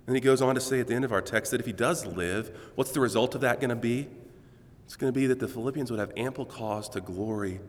And 0.08 0.16
he 0.16 0.22
goes 0.22 0.42
on 0.42 0.56
to 0.56 0.62
say 0.62 0.80
at 0.80 0.88
the 0.88 0.94
end 0.94 1.06
of 1.06 1.12
our 1.12 1.22
text 1.22 1.52
that 1.52 1.60
if 1.60 1.66
he 1.66 1.74
does 1.74 2.06
live, 2.06 2.56
what's 2.76 2.92
the 2.92 3.00
result 3.00 3.36
of 3.36 3.42
that 3.42 3.60
going 3.60 3.70
to 3.70 3.76
be? 3.76 4.08
It's 4.86 4.96
going 4.96 5.12
to 5.12 5.20
be 5.20 5.28
that 5.28 5.40
the 5.40 5.48
Philippians 5.48 5.90
would 5.90 6.00
have 6.00 6.12
ample 6.16 6.46
cause 6.46 6.90
to 6.90 7.02
glory 7.02 7.60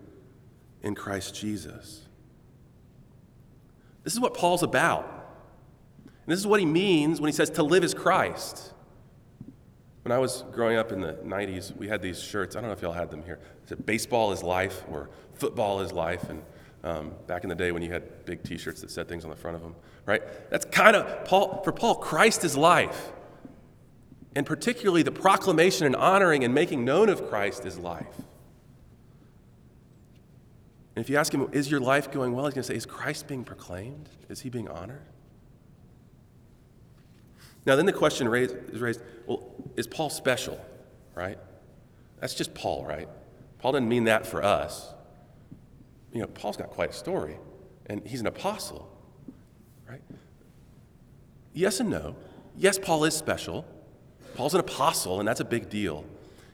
in 0.83 0.95
Christ 0.95 1.35
Jesus. 1.35 2.03
This 4.05 4.13
is 4.13 4.21
what 4.21 4.35
Paul's 4.35 4.63
about. 4.63 5.05
And 6.05 6.33
this 6.33 6.39
is 6.39 6.47
what 6.47 6.61
he 6.61 6.67
means 6.67 7.21
when 7.21 7.29
he 7.29 7.33
says 7.33 7.51
to 7.51 7.63
live 7.63 7.85
is 7.85 7.95
Christ. 7.95 8.73
When 10.07 10.13
I 10.13 10.19
was 10.19 10.45
growing 10.53 10.77
up 10.77 10.93
in 10.93 11.01
the 11.01 11.15
90s, 11.15 11.77
we 11.77 11.89
had 11.89 12.01
these 12.01 12.23
shirts. 12.23 12.55
I 12.55 12.61
don't 12.61 12.69
know 12.69 12.75
if 12.75 12.81
y'all 12.81 12.93
had 12.93 13.11
them 13.11 13.25
here. 13.25 13.41
It 13.65 13.71
said, 13.71 13.85
Baseball 13.85 14.31
is 14.31 14.41
life 14.41 14.85
or 14.89 15.11
football 15.35 15.81
is 15.81 15.91
life. 15.91 16.31
And 16.31 16.45
um, 16.85 17.13
back 17.27 17.43
in 17.43 17.49
the 17.49 17.57
day 17.57 17.73
when 17.73 17.83
you 17.83 17.91
had 17.91 18.25
big 18.25 18.45
t 18.45 18.57
shirts 18.57 18.81
that 18.83 18.93
said 18.93 19.09
things 19.09 19.25
on 19.25 19.31
the 19.31 19.37
front 19.37 19.57
of 19.57 19.63
them, 19.65 19.75
right? 20.05 20.23
That's 20.49 20.65
kind 20.67 20.95
of, 20.95 21.25
Paul, 21.25 21.61
for 21.65 21.73
Paul, 21.73 21.97
Christ 21.97 22.45
is 22.45 22.57
life. 22.57 23.11
And 24.37 24.47
particularly 24.47 25.03
the 25.03 25.11
proclamation 25.11 25.87
and 25.87 25.97
honoring 25.97 26.45
and 26.45 26.55
making 26.55 26.85
known 26.85 27.09
of 27.09 27.29
Christ 27.29 27.67
is 27.67 27.77
life. 27.77 28.17
And 30.95 31.05
if 31.05 31.11
you 31.11 31.17
ask 31.17 31.35
him, 31.35 31.49
is 31.51 31.69
your 31.69 31.81
life 31.81 32.13
going 32.13 32.33
well? 32.33 32.45
He's 32.45 32.55
going 32.55 32.63
to 32.63 32.69
say, 32.69 32.77
is 32.77 32.87
Christ 32.87 33.27
being 33.27 33.43
proclaimed? 33.43 34.09
Is 34.29 34.43
he 34.43 34.51
being 34.51 34.69
honored? 34.69 35.03
Now, 37.67 37.77
then 37.77 37.87
the 37.87 37.93
question 37.93 38.29
raised, 38.29 38.55
is 38.73 38.81
raised 38.81 39.01
well, 39.27 39.53
is 39.77 39.87
Paul 39.87 40.09
special, 40.09 40.65
right? 41.15 41.39
That's 42.21 42.35
just 42.35 42.55
Paul, 42.55 42.87
right? 42.87 43.09
Paul 43.59 43.73
didn't 43.73 43.89
mean 43.89 44.05
that 44.05 44.27
for 44.27 44.43
us 44.43 44.95
you 46.17 46.23
know, 46.23 46.29
Paul's 46.29 46.57
got 46.57 46.71
quite 46.71 46.89
a 46.89 46.95
story, 46.95 47.37
and 47.85 48.01
he's 48.07 48.23
an 48.23 48.27
apostle, 48.27 48.91
right? 49.87 50.01
Yes 51.53 51.79
and 51.79 51.91
no. 51.91 52.17
Yes, 52.57 52.79
Paul 52.79 53.05
is 53.05 53.15
special. 53.15 53.67
Paul's 54.35 54.55
an 54.55 54.61
apostle, 54.61 55.19
and 55.19 55.29
that's 55.29 55.41
a 55.41 55.45
big 55.45 55.69
deal. 55.69 56.07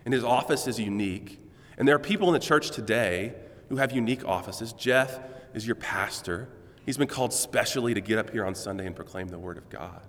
And 0.04 0.12
his 0.12 0.24
office 0.24 0.66
is 0.66 0.80
unique. 0.80 1.38
And 1.78 1.86
there 1.86 1.94
are 1.94 2.00
people 2.00 2.26
in 2.26 2.34
the 2.34 2.40
church 2.40 2.72
today 2.72 3.34
who 3.68 3.76
have 3.76 3.92
unique 3.92 4.26
offices. 4.26 4.72
Jeff 4.72 5.20
is 5.54 5.64
your 5.64 5.76
pastor. 5.76 6.48
He's 6.84 6.96
been 6.96 7.06
called 7.06 7.32
specially 7.32 7.94
to 7.94 8.00
get 8.00 8.18
up 8.18 8.30
here 8.30 8.44
on 8.44 8.56
Sunday 8.56 8.84
and 8.84 8.96
proclaim 8.96 9.28
the 9.28 9.38
Word 9.38 9.58
of 9.58 9.70
God. 9.70 10.02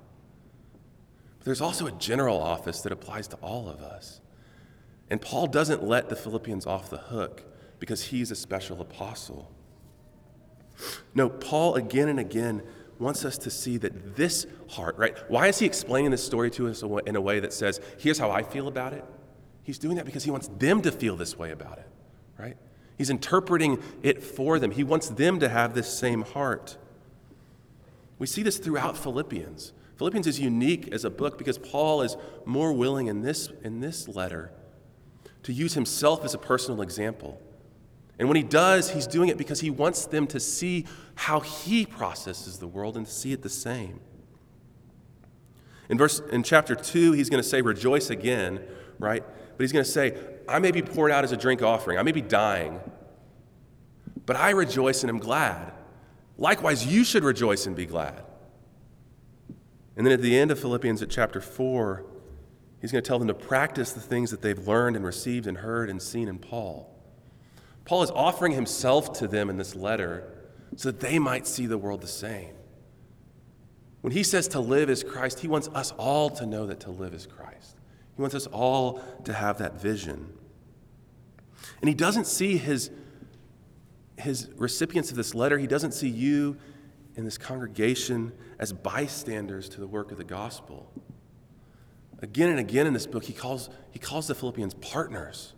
But 1.43 1.47
there's 1.47 1.61
also 1.61 1.87
a 1.87 1.91
general 1.91 2.39
office 2.39 2.79
that 2.81 2.93
applies 2.93 3.27
to 3.27 3.35
all 3.41 3.67
of 3.67 3.81
us. 3.81 4.21
And 5.09 5.21
Paul 5.21 5.47
doesn't 5.47 5.83
let 5.83 6.07
the 6.07 6.15
Philippians 6.15 6.65
off 6.65 6.89
the 6.89 6.97
hook 6.97 7.43
because 7.79 8.05
he's 8.05 8.31
a 8.31 8.35
special 8.35 8.79
apostle. 8.79 9.51
No, 11.13 11.27
Paul 11.27 11.75
again 11.75 12.07
and 12.07 12.17
again 12.17 12.63
wants 12.97 13.25
us 13.25 13.37
to 13.39 13.49
see 13.49 13.75
that 13.79 14.15
this 14.15 14.47
heart, 14.69 14.97
right? 14.97 15.17
Why 15.29 15.47
is 15.47 15.59
he 15.59 15.65
explaining 15.65 16.11
this 16.11 16.23
story 16.25 16.49
to 16.51 16.69
us 16.69 16.81
in 16.81 17.17
a 17.17 17.21
way 17.21 17.41
that 17.41 17.51
says, 17.51 17.81
here's 17.99 18.17
how 18.17 18.31
I 18.31 18.43
feel 18.43 18.69
about 18.69 18.93
it? 18.93 19.03
He's 19.63 19.77
doing 19.77 19.97
that 19.97 20.05
because 20.05 20.23
he 20.23 20.31
wants 20.31 20.47
them 20.47 20.81
to 20.83 20.93
feel 20.93 21.17
this 21.17 21.37
way 21.37 21.51
about 21.51 21.77
it, 21.77 21.89
right? 22.37 22.55
He's 22.97 23.09
interpreting 23.09 23.83
it 24.01 24.23
for 24.23 24.59
them. 24.59 24.71
He 24.71 24.85
wants 24.85 25.09
them 25.09 25.41
to 25.41 25.49
have 25.49 25.75
this 25.75 25.91
same 25.93 26.21
heart. 26.21 26.77
We 28.17 28.27
see 28.27 28.43
this 28.43 28.59
throughout 28.59 28.97
Philippians. 28.97 29.73
Philippians 29.97 30.27
is 30.27 30.39
unique 30.39 30.91
as 30.91 31.05
a 31.05 31.09
book 31.09 31.37
because 31.37 31.57
Paul 31.57 32.01
is 32.01 32.17
more 32.45 32.73
willing 32.73 33.07
in 33.07 33.21
this, 33.21 33.49
in 33.63 33.79
this 33.79 34.07
letter 34.07 34.51
to 35.43 35.53
use 35.53 35.73
himself 35.73 36.23
as 36.23 36.33
a 36.33 36.37
personal 36.37 36.81
example 36.81 37.39
and 38.19 38.27
when 38.27 38.35
he 38.35 38.43
does, 38.43 38.91
he's 38.91 39.07
doing 39.07 39.29
it 39.29 39.37
because 39.37 39.59
he 39.59 39.69
wants 39.69 40.05
them 40.05 40.27
to 40.27 40.39
see 40.39 40.85
how 41.15 41.39
he 41.39 41.85
processes 41.85 42.59
the 42.59 42.67
world 42.67 42.95
and 42.95 43.05
to 43.05 43.11
see 43.11 43.33
it 43.33 43.41
the 43.41 43.49
same. 43.49 43.99
In 45.89 45.97
verse 45.97 46.21
in 46.31 46.43
chapter 46.43 46.75
2, 46.75 47.11
he's 47.13 47.29
going 47.29 47.41
to 47.41 47.47
say 47.47 47.61
rejoice 47.61 48.09
again, 48.09 48.61
right? 48.99 49.23
But 49.25 49.63
he's 49.63 49.71
going 49.71 49.83
to 49.83 49.91
say, 49.91 50.17
I 50.47 50.59
may 50.59 50.71
be 50.71 50.81
poured 50.81 51.11
out 51.11 51.23
as 51.23 51.31
a 51.31 51.37
drink 51.37 51.61
offering. 51.61 51.97
I 51.97 52.03
may 52.03 52.11
be 52.11 52.21
dying, 52.21 52.79
but 54.25 54.35
I 54.35 54.51
rejoice 54.51 55.03
and 55.03 55.09
am 55.09 55.19
glad. 55.19 55.73
Likewise, 56.37 56.85
you 56.85 57.03
should 57.03 57.23
rejoice 57.23 57.65
and 57.65 57.75
be 57.75 57.85
glad. 57.85 58.23
And 59.95 60.05
then 60.05 60.13
at 60.13 60.21
the 60.21 60.37
end 60.37 60.51
of 60.51 60.59
Philippians 60.59 61.01
at 61.01 61.09
chapter 61.09 61.39
4, 61.39 62.05
he's 62.81 62.91
going 62.91 63.03
to 63.03 63.07
tell 63.07 63.19
them 63.19 63.27
to 63.27 63.33
practice 63.33 63.93
the 63.93 64.01
things 64.01 64.31
that 64.31 64.41
they've 64.41 64.67
learned 64.67 64.95
and 64.95 65.05
received 65.05 65.47
and 65.47 65.57
heard 65.57 65.89
and 65.89 66.01
seen 66.01 66.27
in 66.27 66.39
Paul. 66.39 66.89
Paul 67.85 68.03
is 68.03 68.11
offering 68.11 68.53
himself 68.53 69.13
to 69.13 69.27
them 69.27 69.49
in 69.49 69.57
this 69.57 69.75
letter 69.75 70.31
so 70.75 70.91
that 70.91 70.99
they 70.99 71.19
might 71.19 71.45
see 71.45 71.65
the 71.65 71.77
world 71.77 72.01
the 72.01 72.07
same. 72.07 72.55
When 74.01 74.13
he 74.13 74.23
says 74.23 74.47
to 74.49 74.59
live 74.59 74.89
as 74.89 75.03
Christ, 75.03 75.39
he 75.39 75.47
wants 75.47 75.69
us 75.73 75.91
all 75.91 76.29
to 76.31 76.45
know 76.45 76.65
that 76.67 76.81
to 76.81 76.91
live 76.91 77.13
is 77.13 77.25
Christ. 77.25 77.77
He 78.15 78.21
wants 78.21 78.35
us 78.35 78.47
all 78.47 79.01
to 79.25 79.33
have 79.33 79.59
that 79.59 79.79
vision. 79.79 80.33
And 81.81 81.87
he 81.87 81.95
doesn't 81.95 82.27
see 82.27 82.57
his, 82.57 82.91
his 84.17 84.49
recipients 84.55 85.09
of 85.11 85.17
this 85.17 85.33
letter, 85.33 85.57
he 85.57 85.67
doesn't 85.67 85.93
see 85.93 86.09
you 86.09 86.57
in 87.15 87.25
this 87.25 87.37
congregation 87.37 88.31
as 88.59 88.73
bystanders 88.73 89.69
to 89.69 89.79
the 89.79 89.87
work 89.87 90.11
of 90.11 90.17
the 90.17 90.23
gospel. 90.23 90.91
Again 92.21 92.49
and 92.49 92.59
again 92.59 92.87
in 92.87 92.93
this 92.93 93.05
book, 93.05 93.25
he 93.25 93.33
calls, 93.33 93.69
he 93.91 93.99
calls 93.99 94.27
the 94.27 94.35
Philippians 94.35 94.75
partners, 94.75 95.53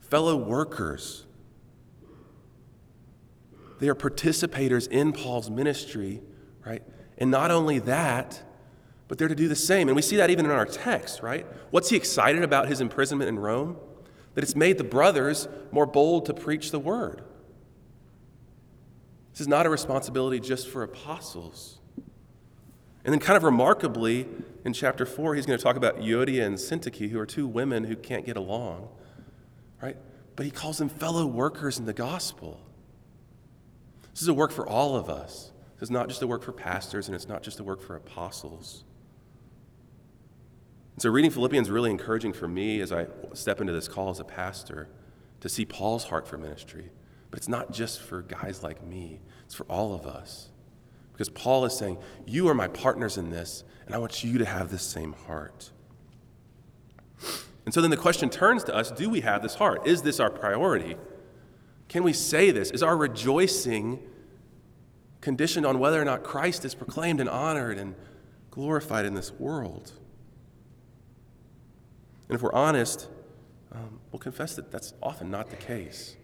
fellow 0.00 0.36
workers 0.36 1.26
they 3.78 3.88
are 3.88 3.94
participators 3.94 4.88
in 4.88 5.12
Paul's 5.12 5.50
ministry, 5.50 6.22
right? 6.64 6.82
And 7.18 7.30
not 7.30 7.50
only 7.50 7.78
that, 7.80 8.42
but 9.08 9.18
they're 9.18 9.28
to 9.28 9.34
do 9.34 9.48
the 9.48 9.56
same. 9.56 9.88
And 9.88 9.96
we 9.96 10.02
see 10.02 10.16
that 10.16 10.30
even 10.30 10.44
in 10.44 10.50
our 10.50 10.66
text, 10.66 11.22
right? 11.22 11.46
What's 11.70 11.90
he 11.90 11.96
excited 11.96 12.42
about 12.42 12.68
his 12.68 12.80
imprisonment 12.80 13.28
in 13.28 13.38
Rome? 13.38 13.76
That 14.34 14.44
it's 14.44 14.56
made 14.56 14.78
the 14.78 14.84
brothers 14.84 15.48
more 15.70 15.86
bold 15.86 16.26
to 16.26 16.34
preach 16.34 16.70
the 16.70 16.78
word. 16.78 17.22
This 19.36 19.42
is 19.42 19.48
not 19.48 19.66
a 19.66 19.68
responsibility 19.68 20.40
just 20.40 20.66
for 20.66 20.82
apostles. 20.82 21.78
And 23.04 23.12
then, 23.12 23.20
kind 23.20 23.36
of 23.36 23.44
remarkably, 23.44 24.26
in 24.64 24.72
chapter 24.72 25.04
4, 25.04 25.34
he's 25.34 25.44
going 25.44 25.58
to 25.58 25.62
talk 25.62 25.76
about 25.76 26.00
Euodia 26.00 26.46
and 26.46 26.56
Syntyche, 26.56 27.10
who 27.10 27.18
are 27.18 27.26
two 27.26 27.46
women 27.46 27.84
who 27.84 27.96
can't 27.96 28.24
get 28.24 28.38
along, 28.38 28.88
right? 29.82 29.98
But 30.36 30.46
he 30.46 30.50
calls 30.50 30.78
them 30.78 30.88
fellow 30.88 31.26
workers 31.26 31.78
in 31.78 31.84
the 31.84 31.92
gospel. 31.92 32.62
This 34.14 34.22
is 34.22 34.28
a 34.28 34.32
work 34.32 34.52
for 34.52 34.66
all 34.66 34.96
of 34.96 35.10
us. 35.10 35.52
This 35.74 35.88
is 35.88 35.90
not 35.90 36.08
just 36.08 36.22
a 36.22 36.26
work 36.26 36.42
for 36.42 36.52
pastors, 36.52 37.06
and 37.06 37.14
it's 37.14 37.28
not 37.28 37.42
just 37.42 37.60
a 37.60 37.62
work 37.62 37.82
for 37.82 37.94
apostles. 37.94 38.84
And 40.94 41.02
so, 41.02 41.10
reading 41.10 41.30
Philippians 41.30 41.68
really 41.68 41.90
encouraging 41.90 42.32
for 42.32 42.48
me 42.48 42.80
as 42.80 42.90
I 42.90 43.06
step 43.34 43.60
into 43.60 43.74
this 43.74 43.86
call 43.86 44.08
as 44.08 44.18
a 44.18 44.24
pastor 44.24 44.88
to 45.40 45.50
see 45.50 45.66
Paul's 45.66 46.04
heart 46.04 46.26
for 46.26 46.38
ministry. 46.38 46.88
But 47.30 47.38
it's 47.38 47.48
not 47.48 47.72
just 47.72 48.00
for 48.00 48.22
guys 48.22 48.62
like 48.62 48.84
me, 48.84 49.20
it's 49.44 49.54
for 49.54 49.64
all 49.64 49.94
of 49.94 50.06
us. 50.06 50.50
Because 51.12 51.28
Paul 51.30 51.64
is 51.64 51.76
saying, 51.76 51.98
You 52.26 52.48
are 52.48 52.54
my 52.54 52.68
partners 52.68 53.16
in 53.16 53.30
this, 53.30 53.64
and 53.86 53.94
I 53.94 53.98
want 53.98 54.22
you 54.22 54.38
to 54.38 54.44
have 54.44 54.70
this 54.70 54.82
same 54.82 55.12
heart. 55.12 55.70
And 57.64 57.74
so 57.74 57.80
then 57.80 57.90
the 57.90 57.96
question 57.96 58.30
turns 58.30 58.62
to 58.64 58.74
us 58.74 58.90
do 58.90 59.10
we 59.10 59.20
have 59.22 59.42
this 59.42 59.56
heart? 59.56 59.86
Is 59.86 60.02
this 60.02 60.20
our 60.20 60.30
priority? 60.30 60.96
Can 61.88 62.02
we 62.02 62.12
say 62.12 62.50
this? 62.50 62.70
Is 62.70 62.82
our 62.82 62.96
rejoicing 62.96 64.02
conditioned 65.20 65.66
on 65.66 65.78
whether 65.78 66.00
or 66.00 66.04
not 66.04 66.22
Christ 66.22 66.64
is 66.64 66.74
proclaimed 66.74 67.20
and 67.20 67.28
honored 67.28 67.78
and 67.78 67.94
glorified 68.50 69.04
in 69.04 69.14
this 69.14 69.32
world? 69.32 69.92
And 72.28 72.36
if 72.36 72.42
we're 72.42 72.52
honest, 72.52 73.08
um, 73.72 74.00
we'll 74.10 74.20
confess 74.20 74.54
that 74.56 74.70
that's 74.70 74.94
often 75.02 75.30
not 75.30 75.50
the 75.50 75.56
case. 75.56 76.16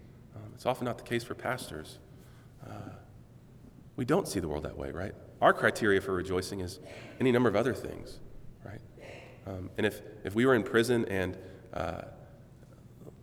It's 0.53 0.65
often 0.65 0.85
not 0.85 0.97
the 0.97 1.03
case 1.03 1.23
for 1.23 1.33
pastors. 1.33 1.99
Uh, 2.65 2.95
we 3.95 4.05
don't 4.05 4.27
see 4.27 4.39
the 4.39 4.47
world 4.47 4.63
that 4.63 4.77
way, 4.77 4.91
right? 4.91 5.13
Our 5.41 5.53
criteria 5.53 6.01
for 6.01 6.13
rejoicing 6.13 6.61
is 6.61 6.79
any 7.19 7.31
number 7.31 7.49
of 7.49 7.55
other 7.55 7.73
things, 7.73 8.19
right? 8.65 8.79
Um, 9.45 9.69
and 9.77 9.85
if, 9.85 10.01
if 10.23 10.35
we 10.35 10.45
were 10.45 10.55
in 10.55 10.63
prison 10.63 11.05
and 11.05 11.37
uh, 11.73 12.01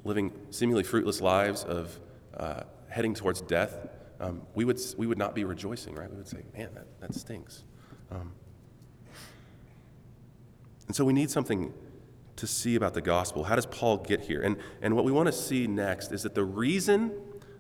living 0.05 0.33
seemingly 0.51 0.83
fruitless 0.83 1.21
lives 1.21 1.65
of 1.65 1.99
uh, 2.37 2.63
heading 2.89 3.15
towards 3.15 3.41
death, 3.41 3.89
um, 4.21 4.43
we, 4.55 4.65
would, 4.65 4.79
we 4.99 5.07
would 5.07 5.19
not 5.19 5.35
be 5.35 5.45
rejoicing, 5.45 5.95
right? 5.95 6.11
We 6.11 6.17
would 6.17 6.29
say, 6.29 6.43
man, 6.57 6.69
that, 6.75 7.01
that 7.01 7.15
stinks. 7.15 7.65
Um, 8.11 8.33
and 10.87 10.95
so 10.95 11.05
we 11.05 11.13
need 11.13 11.31
something 11.31 11.73
to 12.41 12.47
see 12.47 12.75
about 12.75 12.95
the 12.95 13.01
gospel. 13.01 13.45
How 13.45 13.57
does 13.57 13.67
Paul 13.67 13.99
get 13.99 14.21
here? 14.21 14.43
And, 14.43 14.57
and 14.83 14.95
what 14.97 15.05
we 15.05 15.13
want 15.13 15.27
to 15.27 15.33
see 15.33 15.67
next 15.67 16.13
is 16.13 16.23
that 16.25 16.35
the 16.35 16.45
reason 16.45 17.13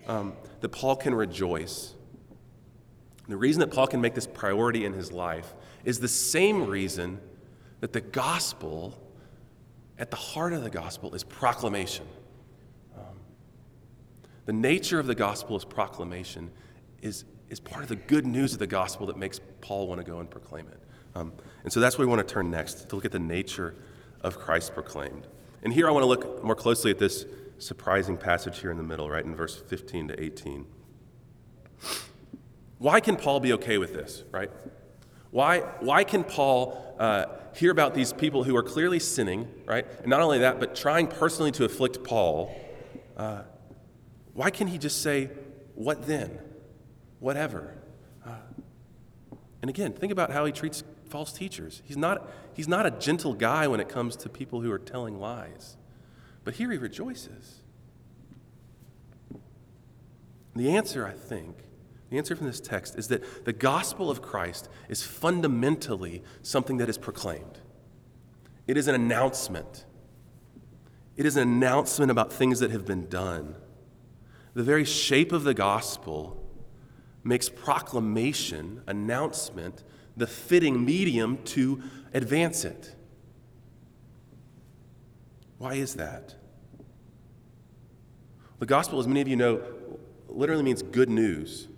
um, 0.06 0.34
that 0.60 0.70
Paul 0.70 0.96
can 0.96 1.14
rejoice 1.14 1.94
the 3.30 3.36
reason 3.36 3.60
that 3.60 3.70
Paul 3.70 3.86
can 3.86 4.00
make 4.00 4.14
this 4.14 4.26
priority 4.26 4.84
in 4.84 4.92
his 4.92 5.12
life 5.12 5.54
is 5.84 6.00
the 6.00 6.08
same 6.08 6.66
reason 6.66 7.20
that 7.78 7.92
the 7.92 8.00
gospel, 8.00 9.00
at 9.98 10.10
the 10.10 10.16
heart 10.16 10.52
of 10.52 10.64
the 10.64 10.70
gospel, 10.70 11.14
is 11.14 11.22
proclamation. 11.22 12.06
Um, 12.98 13.20
the 14.46 14.52
nature 14.52 14.98
of 14.98 15.06
the 15.06 15.14
gospel 15.14 15.56
is 15.56 15.64
proclamation, 15.64 16.50
is, 17.02 17.24
is 17.50 17.60
part 17.60 17.84
of 17.84 17.88
the 17.88 17.96
good 17.96 18.26
news 18.26 18.52
of 18.52 18.58
the 18.58 18.66
gospel 18.66 19.06
that 19.06 19.16
makes 19.16 19.40
Paul 19.60 19.86
want 19.86 20.04
to 20.04 20.10
go 20.10 20.18
and 20.18 20.28
proclaim 20.28 20.66
it. 20.66 20.80
Um, 21.14 21.32
and 21.62 21.72
so 21.72 21.78
that's 21.78 21.98
where 21.98 22.06
we 22.08 22.12
want 22.12 22.26
to 22.26 22.34
turn 22.34 22.50
next, 22.50 22.88
to 22.88 22.96
look 22.96 23.04
at 23.04 23.12
the 23.12 23.20
nature 23.20 23.76
of 24.22 24.38
Christ 24.38 24.74
proclaimed. 24.74 25.26
And 25.62 25.72
here 25.72 25.88
I 25.88 25.90
want 25.90 26.02
to 26.02 26.06
look 26.06 26.42
more 26.42 26.54
closely 26.54 26.90
at 26.90 26.98
this 26.98 27.26
surprising 27.58 28.16
passage 28.16 28.60
here 28.60 28.70
in 28.70 28.76
the 28.76 28.82
middle, 28.82 29.10
right 29.10 29.24
in 29.24 29.34
verse 29.34 29.56
15 29.56 30.08
to 30.08 30.22
18. 30.22 30.66
Why 32.78 33.00
can 33.00 33.16
Paul 33.16 33.40
be 33.40 33.52
okay 33.54 33.76
with 33.76 33.92
this, 33.92 34.24
right? 34.32 34.50
Why, 35.30 35.60
why 35.80 36.04
can 36.04 36.24
Paul 36.24 36.96
uh, 36.98 37.26
hear 37.54 37.70
about 37.70 37.94
these 37.94 38.12
people 38.12 38.44
who 38.44 38.56
are 38.56 38.62
clearly 38.62 38.98
sinning, 38.98 39.48
right? 39.66 39.86
And 40.00 40.08
not 40.08 40.22
only 40.22 40.38
that, 40.38 40.58
but 40.58 40.74
trying 40.74 41.06
personally 41.06 41.52
to 41.52 41.64
afflict 41.64 42.02
Paul? 42.02 42.54
Uh, 43.16 43.42
why 44.32 44.50
can 44.50 44.66
he 44.66 44.78
just 44.78 45.02
say, 45.02 45.30
What 45.74 46.06
then? 46.06 46.38
Whatever. 47.18 47.74
Uh, 48.26 48.30
and 49.60 49.68
again, 49.68 49.92
think 49.92 50.10
about 50.10 50.30
how 50.30 50.46
he 50.46 50.52
treats 50.52 50.82
false 51.10 51.32
teachers. 51.32 51.82
He's 51.84 51.96
not, 51.96 52.30
he's 52.54 52.68
not 52.68 52.86
a 52.86 52.90
gentle 52.90 53.34
guy 53.34 53.66
when 53.66 53.80
it 53.80 53.88
comes 53.88 54.16
to 54.16 54.28
people 54.28 54.60
who 54.60 54.70
are 54.70 54.78
telling 54.78 55.18
lies. 55.18 55.76
But 56.44 56.54
here 56.54 56.70
he 56.70 56.78
rejoices. 56.78 57.60
The 60.54 60.70
answer, 60.70 61.06
I 61.06 61.12
think, 61.12 61.56
the 62.10 62.18
answer 62.18 62.34
from 62.34 62.46
this 62.46 62.60
text 62.60 62.98
is 62.98 63.08
that 63.08 63.44
the 63.44 63.52
gospel 63.52 64.10
of 64.10 64.20
Christ 64.20 64.68
is 64.88 65.02
fundamentally 65.02 66.22
something 66.42 66.78
that 66.78 66.88
is 66.88 66.98
proclaimed. 66.98 67.58
It 68.66 68.76
is 68.76 68.88
an 68.88 68.94
announcement. 68.94 69.84
It 71.16 71.26
is 71.26 71.36
an 71.36 71.42
announcement 71.42 72.10
about 72.10 72.32
things 72.32 72.60
that 72.60 72.70
have 72.70 72.84
been 72.84 73.08
done. 73.08 73.56
The 74.54 74.62
very 74.62 74.84
shape 74.84 75.32
of 75.32 75.44
the 75.44 75.54
gospel 75.54 76.36
makes 77.22 77.48
proclamation, 77.48 78.82
announcement, 78.86 79.84
the 80.16 80.26
fitting 80.26 80.84
medium 80.84 81.38
to 81.44 81.82
advance 82.12 82.64
it. 82.64 82.94
Why 85.58 85.74
is 85.74 85.94
that? 85.94 86.34
The 88.58 88.66
gospel, 88.66 88.98
as 89.00 89.06
many 89.06 89.20
of 89.20 89.28
you 89.28 89.36
know, 89.36 89.62
literally 90.28 90.62
means 90.62 90.82
good 90.82 91.08
news 91.08 91.68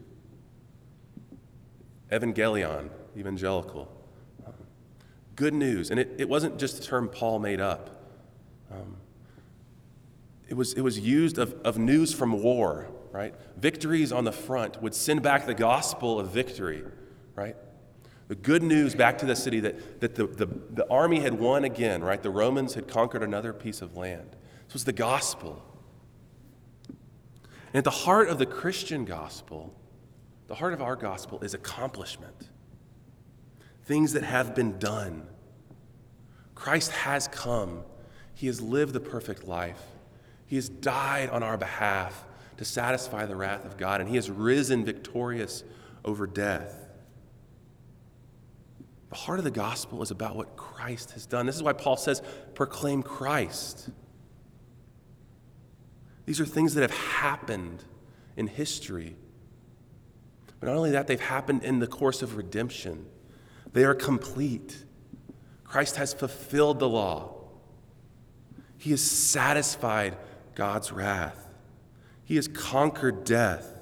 evangelion, 2.13 2.91
evangelical. 3.17 3.91
Good 5.35 5.55
news. 5.55 5.91
And 5.91 5.99
it, 5.99 6.15
it 6.19 6.29
wasn't 6.29 6.59
just 6.59 6.79
a 6.79 6.83
term 6.83 7.09
Paul 7.09 7.39
made 7.39 7.61
up. 7.61 8.05
Um, 8.71 8.97
it, 10.47 10.55
was, 10.55 10.75
it 10.75 10.83
was 10.83 10.99
used 10.99 11.39
of, 11.39 11.55
of 11.65 11.79
news 11.79 12.13
from 12.13 12.43
war, 12.43 12.91
right? 13.11 13.35
Victories 13.57 14.13
on 14.13 14.25
the 14.25 14.33
front 14.33 14.83
would 14.83 14.95
send 14.95 15.23
back 15.23 15.47
the 15.47 15.55
gospel 15.55 16.21
of 16.21 16.31
victory, 16.31 16.85
right? 17.35 17.57
The 18.33 18.37
good 18.37 18.63
news 18.63 18.95
back 18.95 19.19
to 19.19 19.27
the 19.27 19.37
city 19.37 19.61
that, 19.61 20.01
that 20.01 20.15
the, 20.15 20.27
the, 20.27 20.47
the 20.47 20.89
army 20.89 21.21
had 21.21 21.39
won 21.39 21.65
again, 21.65 22.03
right? 22.03 22.23
The 22.23 22.31
Romans 22.31 22.73
had 22.73 22.89
conquered 22.89 23.23
another 23.23 23.53
piece 23.53 23.83
of 23.83 23.95
land. 23.95 24.37
This 24.65 24.73
was 24.73 24.85
the 24.85 24.93
gospel. 24.95 25.63
And 26.89 27.75
at 27.75 27.85
the 27.85 27.91
heart 27.91 28.31
of 28.31 28.39
the 28.39 28.47
Christian 28.47 29.05
gospel 29.05 29.75
the 30.47 30.55
heart 30.55 30.73
of 30.73 30.81
our 30.81 30.97
gospel 30.97 31.41
is 31.43 31.53
accomplishment, 31.53 32.49
things 33.85 34.15
that 34.15 34.23
have 34.23 34.55
been 34.55 34.79
done. 34.79 35.27
Christ 36.55 36.91
has 36.93 37.29
come, 37.29 37.83
He 38.35 38.47
has 38.47 38.63
lived 38.63 38.95
the 38.95 39.01
perfect 39.01 39.47
life, 39.47 39.83
He 40.47 40.57
has 40.57 40.71
died 40.71 41.29
on 41.29 41.43
our 41.43 41.59
behalf 41.59 42.25
to 42.57 42.65
satisfy 42.65 43.27
the 43.27 43.37
wrath 43.37 43.67
of 43.67 43.77
God, 43.77 44.01
and 44.01 44.09
He 44.09 44.17
has 44.17 44.31
risen 44.31 44.87
victorious 44.87 45.65
over 46.03 46.27
death. 46.27 46.82
The 49.13 49.19
heart 49.19 49.39
of 49.39 49.45
the 49.45 49.51
gospel 49.51 50.01
is 50.01 50.11
about 50.11 50.37
what 50.37 50.57
Christ 50.57 51.11
has 51.11 51.27
done. 51.27 51.45
This 51.45 51.55
is 51.57 51.63
why 51.63 51.75
Paul 51.75 51.99
says, 51.99 52.23
proclaim 52.55 53.03
Christ. 53.03 53.91
These 56.25 56.41
are 56.41 56.47
things 56.47 56.73
that 56.75 56.81
have 56.81 56.97
happened 56.97 57.85
in 58.39 58.47
history. 58.47 59.15
But 60.59 60.69
not 60.69 60.77
only 60.77 60.93
that, 60.93 61.09
they've 61.09 61.21
happened 61.21 61.63
in 61.63 61.79
the 61.79 61.87
course 61.87 62.23
of 62.23 62.39
redemption. 62.39 63.05
They 63.75 63.85
are 63.85 63.95
complete. 63.95 64.83
Christ 65.63 65.97
has 65.97 66.15
fulfilled 66.15 66.79
the 66.79 66.89
law. 66.89 67.35
He 68.79 68.93
has 68.93 69.03
satisfied 69.03 70.17
God's 70.55 70.91
wrath. 70.91 71.51
He 72.25 72.37
has 72.37 72.49
conquered 72.49 73.25
death. 73.25 73.77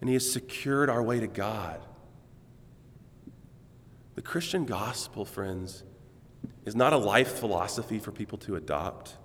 And 0.00 0.08
He 0.08 0.14
has 0.14 0.28
secured 0.28 0.90
our 0.90 1.04
way 1.04 1.20
to 1.20 1.28
God. 1.28 1.84
The 4.18 4.22
Christian 4.22 4.64
gospel, 4.64 5.24
friends, 5.24 5.84
is 6.64 6.74
not 6.74 6.92
a 6.92 6.96
life 6.96 7.38
philosophy 7.38 8.00
for 8.00 8.10
people 8.10 8.36
to 8.38 8.56
adopt. 8.56 9.16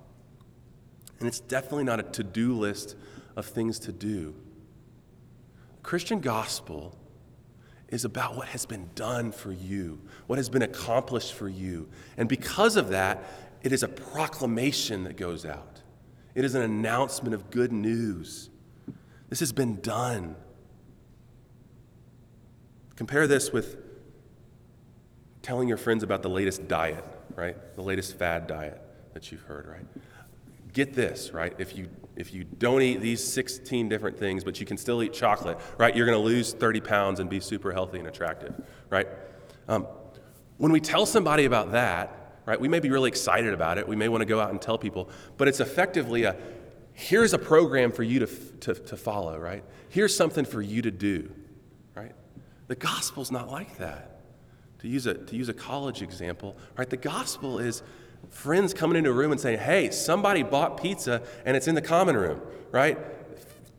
And 1.18 1.28
it's 1.28 1.40
definitely 1.40 1.86
not 1.86 2.00
a 2.00 2.04
to 2.04 2.24
do 2.24 2.54
list 2.54 2.96
of 3.36 3.48
things 3.48 3.80
to 3.80 3.92
do. 3.92 4.36
Christian 5.82 6.20
gospel 6.20 6.96
is 7.88 8.06
about 8.06 8.36
what 8.38 8.50
has 8.50 8.68
been 8.68 8.88
done 8.94 9.32
for 9.32 9.52
you, 9.52 10.00
what 10.28 10.38
has 10.38 10.48
been 10.48 10.62
accomplished 10.62 11.34
for 11.34 11.50
you. 11.50 11.90
And 12.16 12.30
because 12.30 12.76
of 12.76 12.90
that, 12.90 13.24
it 13.64 13.72
is 13.72 13.82
a 13.82 13.88
proclamation 13.88 15.06
that 15.06 15.18
goes 15.18 15.44
out. 15.44 15.82
It 16.36 16.46
is 16.46 16.54
an 16.54 16.62
announcement 16.62 17.34
of 17.34 17.50
good 17.50 17.72
news. 17.72 18.52
This 19.30 19.40
has 19.40 19.54
been 19.54 19.82
done. 19.82 20.36
Compare 22.96 23.26
this 23.26 23.52
with 23.52 23.83
telling 25.44 25.68
your 25.68 25.78
friends 25.78 26.02
about 26.02 26.24
the 26.24 26.30
latest 26.30 26.68
diet, 26.68 27.06
right? 27.36 27.56
The 27.76 27.84
latest 27.84 28.18
fad 28.18 28.48
diet 28.48 28.82
that 29.14 29.32
you've 29.32 29.44
heard, 29.44 29.68
right? 29.68 29.86
Get 30.74 30.96
this, 30.96 31.32
right? 31.32 31.54
If 31.60 31.78
you 31.78 31.90
if 32.16 32.34
you 32.34 32.44
don't 32.44 32.82
eat 32.82 33.02
these 33.02 33.24
16 33.24 33.90
different 33.90 34.20
things, 34.20 34.44
but 34.44 34.60
you 34.60 34.68
can 34.68 34.78
still 34.78 35.02
eat 35.02 35.14
chocolate, 35.14 35.60
right? 35.80 35.96
You're 35.96 36.06
going 36.06 36.18
to 36.18 36.24
lose 36.24 36.54
30 36.54 36.80
pounds 36.80 37.20
and 37.20 37.28
be 37.28 37.40
super 37.40 37.72
healthy 37.72 37.98
and 37.98 38.08
attractive, 38.08 38.54
right? 38.92 39.08
Um, 39.68 39.88
when 40.58 40.72
we 40.72 40.80
tell 40.80 41.08
somebody 41.08 41.46
about 41.46 41.72
that, 41.72 42.40
right, 42.46 42.60
we 42.62 42.68
may 42.68 42.80
be 42.80 42.92
really 42.92 43.08
excited 43.08 43.52
about 43.52 43.80
it. 43.80 43.88
We 43.88 43.96
may 43.96 44.10
want 44.10 44.22
to 44.22 44.28
go 44.28 44.40
out 44.40 44.52
and 44.52 44.62
tell 44.62 44.78
people, 44.78 45.10
but 45.38 45.48
it's 45.48 45.60
effectively 45.60 46.24
a 46.24 46.36
here's 46.94 47.34
a 47.34 47.40
program 47.40 47.92
for 47.92 48.04
you 48.04 48.20
to, 48.20 48.28
to, 48.28 48.76
to 48.76 48.96
follow, 48.96 49.38
right? 49.38 49.64
Here's 49.90 50.16
something 50.16 50.46
for 50.46 50.62
you 50.62 50.84
to 50.84 50.92
do, 50.92 51.32
right? 51.96 52.14
The 52.68 52.76
gospel's 52.76 53.32
not 53.32 53.50
like 53.50 53.78
that. 53.78 54.22
To 54.84 54.90
use 54.90 55.08
a, 55.08 55.14
to 55.14 55.36
use 55.38 55.48
a 55.48 55.54
college 55.54 56.02
example, 56.02 56.58
right? 56.78 56.90
The 56.90 56.98
gospel 56.98 57.58
is 57.58 57.82
friends 58.30 58.74
coming 58.74 58.98
into 58.98 59.12
a 59.12 59.14
room 59.14 59.32
and 59.32 59.40
saying, 59.40 59.60
hey, 59.60 59.90
somebody 59.92 60.44
bought 60.44 60.82
pizza 60.82 61.24
and 61.46 61.56
it's 61.56 61.70
in 61.70 61.76
the 61.76 61.82
common 61.82 62.18
room, 62.18 62.42
right? 62.70 62.98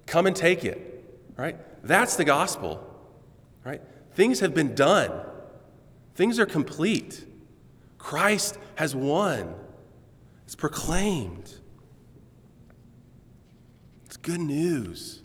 Come 0.07 0.27
and 0.27 0.35
take 0.35 0.65
it, 0.65 1.05
right? 1.37 1.59
That's 1.85 2.17
the 2.17 2.25
gospel, 2.25 2.83
right? 3.65 3.83
Things 4.15 4.41
have 4.41 4.55
been 4.55 4.75
done, 4.75 5.13
things 6.15 6.39
are 6.39 6.47
complete. 6.47 7.27
Christ 7.99 8.57
has 8.77 8.97
won, 8.97 9.55
it's 10.47 10.55
proclaimed. 10.55 11.53
It's 14.07 14.17
good 14.17 14.41
news. 14.41 15.21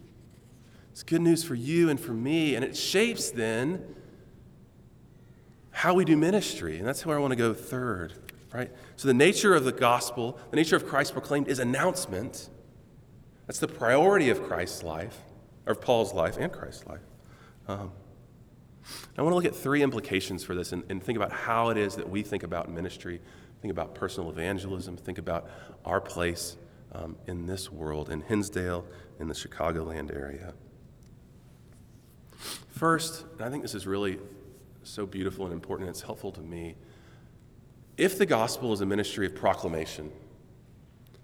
It's 0.92 1.04
good 1.04 1.22
news 1.22 1.46
for 1.46 1.56
you 1.56 1.90
and 1.90 1.98
for 1.98 2.12
me, 2.12 2.56
and 2.56 2.66
it 2.66 2.76
shapes 2.76 3.32
then 3.32 3.96
how 5.80 5.94
we 5.94 6.06
do 6.06 6.18
ministry. 6.18 6.78
And 6.78 6.88
that's 6.88 7.06
where 7.06 7.18
I 7.18 7.22
want 7.22 7.32
to 7.32 7.38
go 7.38 7.54
third 7.54 8.14
right? 8.54 8.72
So 8.96 9.08
the 9.08 9.14
nature 9.14 9.54
of 9.54 9.64
the 9.64 9.72
gospel, 9.72 10.40
the 10.50 10.56
nature 10.56 10.76
of 10.76 10.86
Christ 10.86 11.14
proclaimed 11.14 11.48
is 11.48 11.60
announcement. 11.60 12.50
That's 13.48 13.60
the 13.60 13.68
priority 13.68 14.30
of 14.30 14.44
Christ's 14.44 14.84
life, 14.84 15.18
or 15.66 15.74
of 15.74 15.82
Paul's 15.82 16.14
life 16.14 16.38
and 16.38 16.52
Christ's 16.52 16.86
life. 16.88 17.02
Um, 17.68 17.92
I 19.18 19.22
want 19.22 19.34
to 19.34 19.36
look 19.36 19.46
at 19.46 19.56
three 19.56 19.84
implications 19.84 20.44
for 20.44 20.56
this 20.56 20.72
and, 20.72 20.84
and, 20.90 21.04
think 21.04 21.16
about 21.16 21.32
how 21.32 21.70
it 21.70 21.78
is 21.78 21.96
that 21.96 22.10
we 22.10 22.24
think 22.24 22.42
about 22.42 22.72
ministry, 22.72 23.22
think 23.62 23.72
about 23.72 23.94
personal 23.94 24.32
evangelism, 24.32 24.98
think 24.98 25.20
about 25.20 25.48
our 25.86 26.02
place 26.02 26.58
um, 26.94 27.16
in 27.28 27.46
this 27.46 27.72
world, 27.72 28.10
in 28.10 28.22
Hinsdale, 28.22 28.86
in 29.20 29.28
the 29.28 29.36
Chicagoland 29.36 30.16
area. 30.16 30.54
First, 32.70 33.26
and 33.34 33.42
I 33.44 33.52
think 33.52 33.62
this 33.62 33.76
is 33.76 33.86
really 33.86 34.18
so 34.84 35.06
beautiful 35.06 35.46
and 35.46 35.54
important, 35.54 35.90
it's 35.90 36.02
helpful 36.02 36.32
to 36.32 36.42
me 36.42 36.76
if 38.00 38.18
the 38.18 38.26
gospel 38.26 38.72
is 38.72 38.80
a 38.80 38.86
ministry 38.86 39.26
of 39.26 39.36
proclamation, 39.36 40.10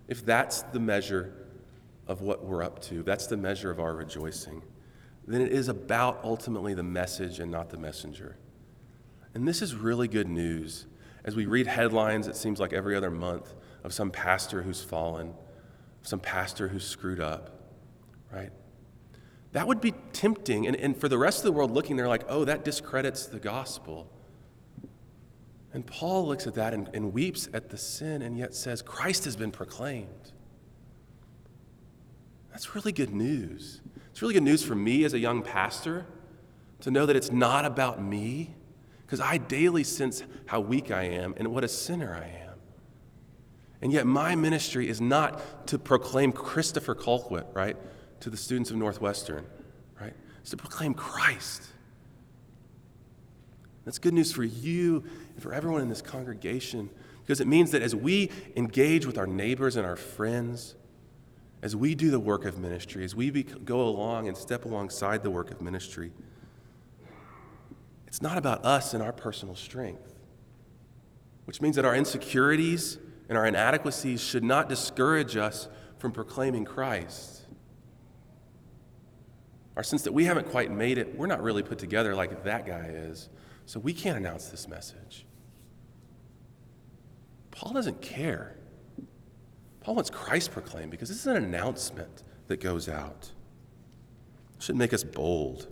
if 0.09 0.25
that's 0.25 0.61
the 0.61 0.79
measure 0.79 1.33
of 2.05 2.21
what 2.21 2.43
we're 2.43 2.61
up 2.61 2.81
to, 2.81 3.01
that's 3.01 3.27
the 3.27 3.37
measure 3.37 3.71
of 3.71 3.79
our 3.79 3.95
rejoicing, 3.95 4.61
then 5.25 5.39
it 5.39 5.53
is 5.53 5.69
about 5.69 6.19
ultimately 6.21 6.73
the 6.73 6.83
message 6.83 7.39
and 7.39 7.49
not 7.49 7.69
the 7.69 7.77
messenger. 7.77 8.35
And 9.33 9.47
this 9.47 9.61
is 9.61 9.73
really 9.73 10.09
good 10.09 10.27
news. 10.27 10.85
As 11.23 11.33
we 11.33 11.45
read 11.45 11.65
headlines, 11.65 12.27
it 12.27 12.35
seems 12.35 12.59
like 12.59 12.73
every 12.73 12.93
other 12.93 13.09
month, 13.09 13.53
of 13.85 13.93
some 13.93 14.11
pastor 14.11 14.61
who's 14.61 14.83
fallen, 14.83 15.33
some 16.01 16.19
pastor 16.19 16.67
who's 16.67 16.85
screwed 16.85 17.21
up, 17.21 17.71
right? 18.33 18.51
That 19.55 19.67
would 19.67 19.79
be 19.79 19.93
tempting. 20.11 20.67
And, 20.67 20.75
and 20.75 20.97
for 20.97 21.07
the 21.07 21.17
rest 21.17 21.37
of 21.37 21.45
the 21.45 21.53
world 21.53 21.71
looking, 21.71 21.95
they're 21.95 22.09
like, 22.09 22.25
oh, 22.27 22.43
that 22.43 22.65
discredits 22.65 23.25
the 23.25 23.39
gospel. 23.39 24.11
And 25.73 25.87
Paul 25.87 26.27
looks 26.27 26.45
at 26.45 26.55
that 26.55 26.73
and, 26.73 26.89
and 26.93 27.13
weeps 27.13 27.47
at 27.53 27.69
the 27.69 27.77
sin 27.77 28.21
and 28.21 28.37
yet 28.37 28.53
says, 28.53 28.81
Christ 28.81 29.23
has 29.23 29.37
been 29.37 29.51
proclaimed. 29.51 30.33
That's 32.51 32.75
really 32.75 32.91
good 32.91 33.13
news. 33.13 33.79
It's 34.11 34.21
really 34.21 34.33
good 34.33 34.43
news 34.43 34.61
for 34.61 34.75
me 34.75 35.05
as 35.05 35.13
a 35.13 35.19
young 35.19 35.41
pastor 35.41 36.05
to 36.81 36.91
know 36.91 37.05
that 37.05 37.15
it's 37.15 37.31
not 37.31 37.63
about 37.63 38.03
me, 38.03 38.55
because 39.05 39.21
I 39.21 39.37
daily 39.37 39.85
sense 39.85 40.21
how 40.47 40.59
weak 40.59 40.91
I 40.91 41.03
am 41.03 41.33
and 41.37 41.47
what 41.47 41.63
a 41.63 41.69
sinner 41.69 42.13
I 42.13 42.27
am. 42.45 42.55
And 43.81 43.93
yet, 43.93 44.05
my 44.05 44.35
ministry 44.35 44.89
is 44.89 44.99
not 44.99 45.67
to 45.67 45.79
proclaim 45.79 46.33
Christopher 46.33 46.93
Colquitt, 46.93 47.45
right, 47.53 47.77
to 48.21 48.29
the 48.29 48.37
students 48.37 48.71
of 48.71 48.77
Northwestern, 48.77 49.45
right? 49.99 50.13
It's 50.41 50.51
to 50.51 50.57
proclaim 50.57 50.93
Christ. 50.93 51.63
That's 53.85 53.99
good 53.99 54.13
news 54.13 54.31
for 54.31 54.43
you 54.43 55.03
and 55.33 55.43
for 55.43 55.53
everyone 55.53 55.81
in 55.81 55.89
this 55.89 56.01
congregation 56.01 56.89
because 57.25 57.41
it 57.41 57.47
means 57.47 57.71
that 57.71 57.81
as 57.81 57.95
we 57.95 58.29
engage 58.55 59.05
with 59.05 59.17
our 59.17 59.25
neighbors 59.25 59.75
and 59.75 59.85
our 59.85 59.95
friends, 59.95 60.75
as 61.63 61.75
we 61.75 61.95
do 61.95 62.11
the 62.11 62.19
work 62.19 62.45
of 62.45 62.59
ministry, 62.59 63.03
as 63.03 63.15
we 63.15 63.31
be, 63.31 63.41
go 63.41 63.81
along 63.81 64.27
and 64.27 64.37
step 64.37 64.65
alongside 64.65 65.23
the 65.23 65.31
work 65.31 65.49
of 65.49 65.61
ministry, 65.61 66.11
it's 68.05 68.21
not 68.21 68.37
about 68.37 68.63
us 68.63 68.93
and 68.93 69.01
our 69.01 69.11
personal 69.11 69.55
strength, 69.55 70.13
which 71.45 71.61
means 71.61 71.75
that 71.75 71.85
our 71.85 71.95
insecurities 71.95 72.99
and 73.27 73.37
our 73.37 73.47
inadequacies 73.47 74.21
should 74.21 74.43
not 74.43 74.69
discourage 74.69 75.35
us 75.35 75.67
from 75.97 76.11
proclaiming 76.11 76.63
Christ. 76.63 77.44
Our 79.75 79.83
sense 79.83 80.03
that 80.03 80.13
we 80.13 80.25
haven't 80.25 80.49
quite 80.49 80.71
made 80.71 80.97
it, 80.97 81.17
we're 81.17 81.27
not 81.27 81.43
really 81.43 81.63
put 81.63 81.77
together 81.77 82.15
like 82.15 82.43
that 82.43 82.65
guy 82.65 82.85
is. 82.87 83.29
So 83.65 83.79
we 83.79 83.93
can't 83.93 84.17
announce 84.17 84.47
this 84.47 84.67
message. 84.67 85.25
Paul 87.51 87.73
doesn't 87.73 88.01
care. 88.01 88.55
Paul 89.81 89.95
wants 89.95 90.09
Christ 90.09 90.51
proclaimed 90.51 90.91
because 90.91 91.09
this 91.09 91.19
is 91.19 91.27
an 91.27 91.37
announcement 91.37 92.23
that 92.47 92.59
goes 92.59 92.89
out. 92.89 93.31
It 94.57 94.63
should 94.63 94.75
make 94.75 94.93
us 94.93 95.03
bold. 95.03 95.67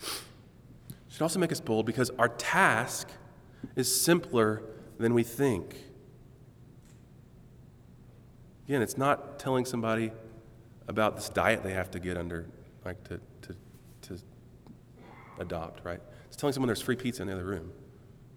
It 0.00 0.94
should 1.08 1.22
also 1.22 1.38
make 1.38 1.52
us 1.52 1.60
bold 1.60 1.86
because 1.86 2.10
our 2.18 2.28
task 2.28 3.08
is 3.74 4.00
simpler 4.00 4.62
than 4.98 5.14
we 5.14 5.22
think. 5.22 5.76
Again, 8.66 8.82
it's 8.82 8.98
not 8.98 9.38
telling 9.38 9.64
somebody 9.64 10.12
about 10.88 11.16
this 11.16 11.28
diet 11.28 11.62
they 11.62 11.72
have 11.72 11.90
to 11.92 12.00
get 12.00 12.16
under, 12.16 12.46
like 12.86 13.02
to, 13.04 13.20
to, 13.42 13.56
to 14.02 14.22
adopt, 15.40 15.84
right? 15.84 16.00
It's 16.28 16.36
telling 16.36 16.52
someone 16.52 16.68
there's 16.68 16.80
free 16.80 16.96
pizza 16.96 17.22
in 17.22 17.28
the 17.28 17.34
other 17.34 17.44
room, 17.44 17.72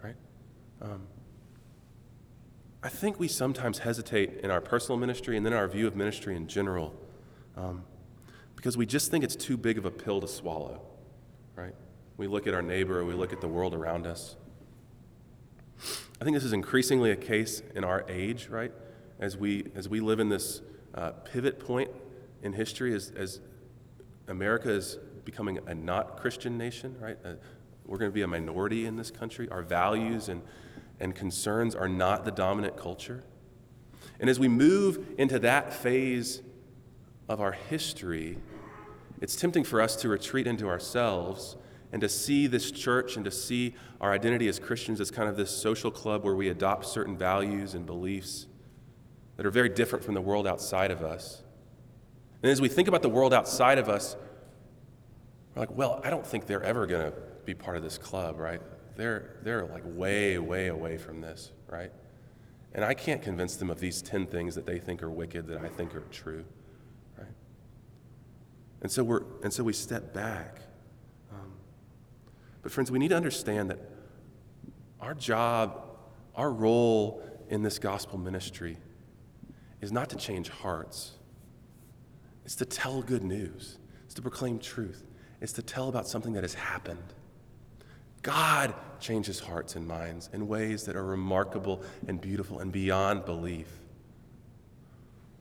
right? 0.04 0.16
Um, 0.82 1.04
I 2.82 2.90
think 2.90 3.20
we 3.20 3.28
sometimes 3.28 3.80
hesitate 3.80 4.40
in 4.44 4.50
our 4.50 4.60
personal 4.60 4.98
ministry 4.98 5.38
and 5.38 5.46
then 5.46 5.54
our 5.54 5.68
view 5.68 5.86
of 5.86 5.96
ministry 5.96 6.36
in 6.36 6.48
general 6.48 6.96
um, 7.56 7.84
because 8.56 8.76
we 8.76 8.86
just 8.86 9.12
think 9.12 9.24
it's 9.24 9.36
too 9.36 9.56
big 9.56 9.78
of 9.78 9.86
a 9.86 9.92
pill 9.92 10.20
to 10.20 10.28
swallow, 10.28 10.82
right? 11.56 11.76
We 12.18 12.26
look 12.26 12.48
at 12.48 12.54
our 12.56 12.62
neighbor, 12.64 13.06
we 13.06 13.14
look 13.14 13.32
at 13.32 13.42
the 13.42 13.48
world 13.48 13.76
around 13.76 14.08
us. 14.08 14.36
I 16.20 16.24
think 16.24 16.36
this 16.36 16.44
is 16.44 16.54
increasingly 16.54 17.12
a 17.12 17.16
case 17.16 17.62
in 17.76 17.84
our 17.84 18.04
age, 18.10 18.48
right? 18.48 18.72
As 19.20 19.38
we, 19.38 19.68
as 19.76 19.88
we 19.88 20.00
live 20.00 20.20
in 20.20 20.30
this 20.30 20.62
uh, 20.96 21.12
pivot 21.12 21.60
point 21.60 21.92
in 22.42 22.54
history, 22.54 22.96
as, 22.96 23.12
as 23.16 23.42
America 24.30 24.70
is 24.70 24.98
becoming 25.26 25.60
a 25.68 25.76
not 25.76 26.18
Christian 26.18 26.58
nation, 26.58 26.96
right? 27.00 27.18
Uh, 27.24 27.34
we're 27.86 27.98
going 27.98 28.12
to 28.12 28.16
be 28.16 28.22
a 28.22 28.28
minority 28.28 28.86
in 28.86 28.96
this 28.96 29.12
country. 29.12 29.50
Our 29.50 29.64
values 29.64 30.30
and, 30.30 30.42
and 31.00 31.16
concerns 31.16 31.76
are 31.76 31.90
not 31.90 32.26
the 32.26 32.32
dominant 32.32 32.78
culture. 32.78 33.24
And 34.20 34.30
as 34.30 34.40
we 34.40 34.48
move 34.48 35.06
into 35.18 35.40
that 35.40 35.74
phase 35.74 36.42
of 37.28 37.42
our 37.42 37.52
history, 37.52 38.38
it's 39.22 39.36
tempting 39.36 39.64
for 39.64 39.82
us 39.82 39.96
to 39.98 40.10
retreat 40.10 40.48
into 40.48 40.68
ourselves 40.68 41.58
and 41.92 42.02
to 42.02 42.10
see 42.10 42.48
this 42.48 42.72
church 42.72 43.16
and 43.16 43.26
to 43.26 43.32
see 43.32 43.76
our 44.00 44.12
identity 44.12 44.48
as 44.48 44.60
Christians 44.60 45.02
as 45.02 45.10
kind 45.10 45.28
of 45.28 45.36
this 45.36 45.50
social 45.50 45.90
club 45.90 46.24
where 46.24 46.36
we 46.36 46.50
adopt 46.50 46.86
certain 46.86 47.18
values 47.18 47.74
and 47.74 47.86
beliefs 47.86 48.46
that 49.38 49.46
are 49.46 49.52
very 49.52 49.70
different 49.70 50.06
from 50.06 50.14
the 50.14 50.22
world 50.22 50.46
outside 50.46 50.92
of 50.92 51.02
us. 51.02 51.44
And 52.42 52.52
as 52.52 52.62
we 52.62 52.70
think 52.70 52.88
about 52.88 53.02
the 53.02 53.10
world 53.10 53.34
outside 53.34 53.78
of 53.78 53.90
us, 53.90 54.16
we're 55.56 55.62
like, 55.62 55.76
well, 55.76 56.00
I 56.04 56.10
don't 56.10 56.26
think 56.26 56.46
they're 56.46 56.64
ever 56.64 56.88
going 56.88 57.12
to 57.12 57.18
be 57.46 57.54
part 57.54 57.76
of 57.76 57.84
this 57.84 57.98
club, 57.98 58.40
right? 58.40 58.62
They're, 58.96 59.38
they're 59.44 59.66
like 59.66 59.84
way, 59.86 60.38
way 60.38 60.68
away 60.68 60.98
from 60.98 61.22
this, 61.22 61.52
right? 61.68 61.92
And 62.74 62.86
I 62.86 62.94
can't 62.94 63.22
convince 63.22 63.56
them 63.56 63.70
of 63.70 63.80
these 63.80 64.02
10 64.02 64.28
things 64.28 64.56
that 64.56 64.66
they 64.66 64.80
think 64.80 65.02
are 65.04 65.10
wicked 65.10 65.48
that 65.48 65.62
I 65.62 65.68
think 65.68 65.96
are 65.96 66.04
true, 66.12 66.46
right? 67.18 67.28
And 68.82 68.92
so, 68.92 69.04
we're, 69.04 69.24
and 69.44 69.52
so 69.52 69.64
we 69.64 69.74
step 69.74 70.14
back. 70.14 70.60
Um, 71.32 71.52
but, 72.62 72.72
friends, 72.72 72.92
we 72.92 73.00
need 73.00 73.10
to 73.10 73.18
understand 73.18 73.70
that 73.70 73.80
our 75.02 75.14
job, 75.14 75.82
our 76.36 76.52
role 76.52 77.24
in 77.50 77.64
this 77.64 77.80
gospel 77.80 78.18
ministry 78.18 78.78
is 79.82 79.92
not 79.92 80.10
to 80.10 80.16
change 80.16 80.50
hearts, 80.50 81.14
it's 82.50 82.56
to 82.56 82.66
tell 82.66 83.04
good 83.04 83.22
news, 83.24 83.78
it's 84.06 84.16
to 84.16 84.24
proclaim 84.24 84.58
truth, 84.58 85.04
it's 85.40 85.54
to 85.54 85.62
tell 85.62 85.88
about 85.88 86.08
something 86.08 86.34
that 86.34 86.44
has 86.44 86.56
happened 86.56 87.14
God 88.22 88.74
changes 89.00 89.40
hearts 89.40 89.76
and 89.76 89.88
minds 89.88 90.30
in 90.34 90.48
ways 90.48 90.84
that 90.86 90.96
are 90.96 91.06
remarkable 91.06 91.82
and 92.08 92.20
beautiful 92.20 92.60
and 92.60 92.72
beyond 92.72 93.26
belief. 93.26 93.68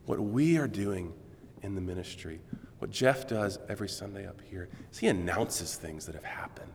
What 0.05 0.19
we 0.19 0.57
are 0.57 0.67
doing 0.67 1.13
in 1.61 1.75
the 1.75 1.81
ministry, 1.81 2.39
what 2.79 2.89
Jeff 2.89 3.27
does 3.27 3.59
every 3.67 3.89
Sunday 3.89 4.25
up 4.25 4.39
here, 4.49 4.69
is 4.91 4.97
he 4.97 5.07
announces 5.07 5.75
things 5.75 6.05
that 6.05 6.15
have 6.15 6.23
happened. 6.23 6.71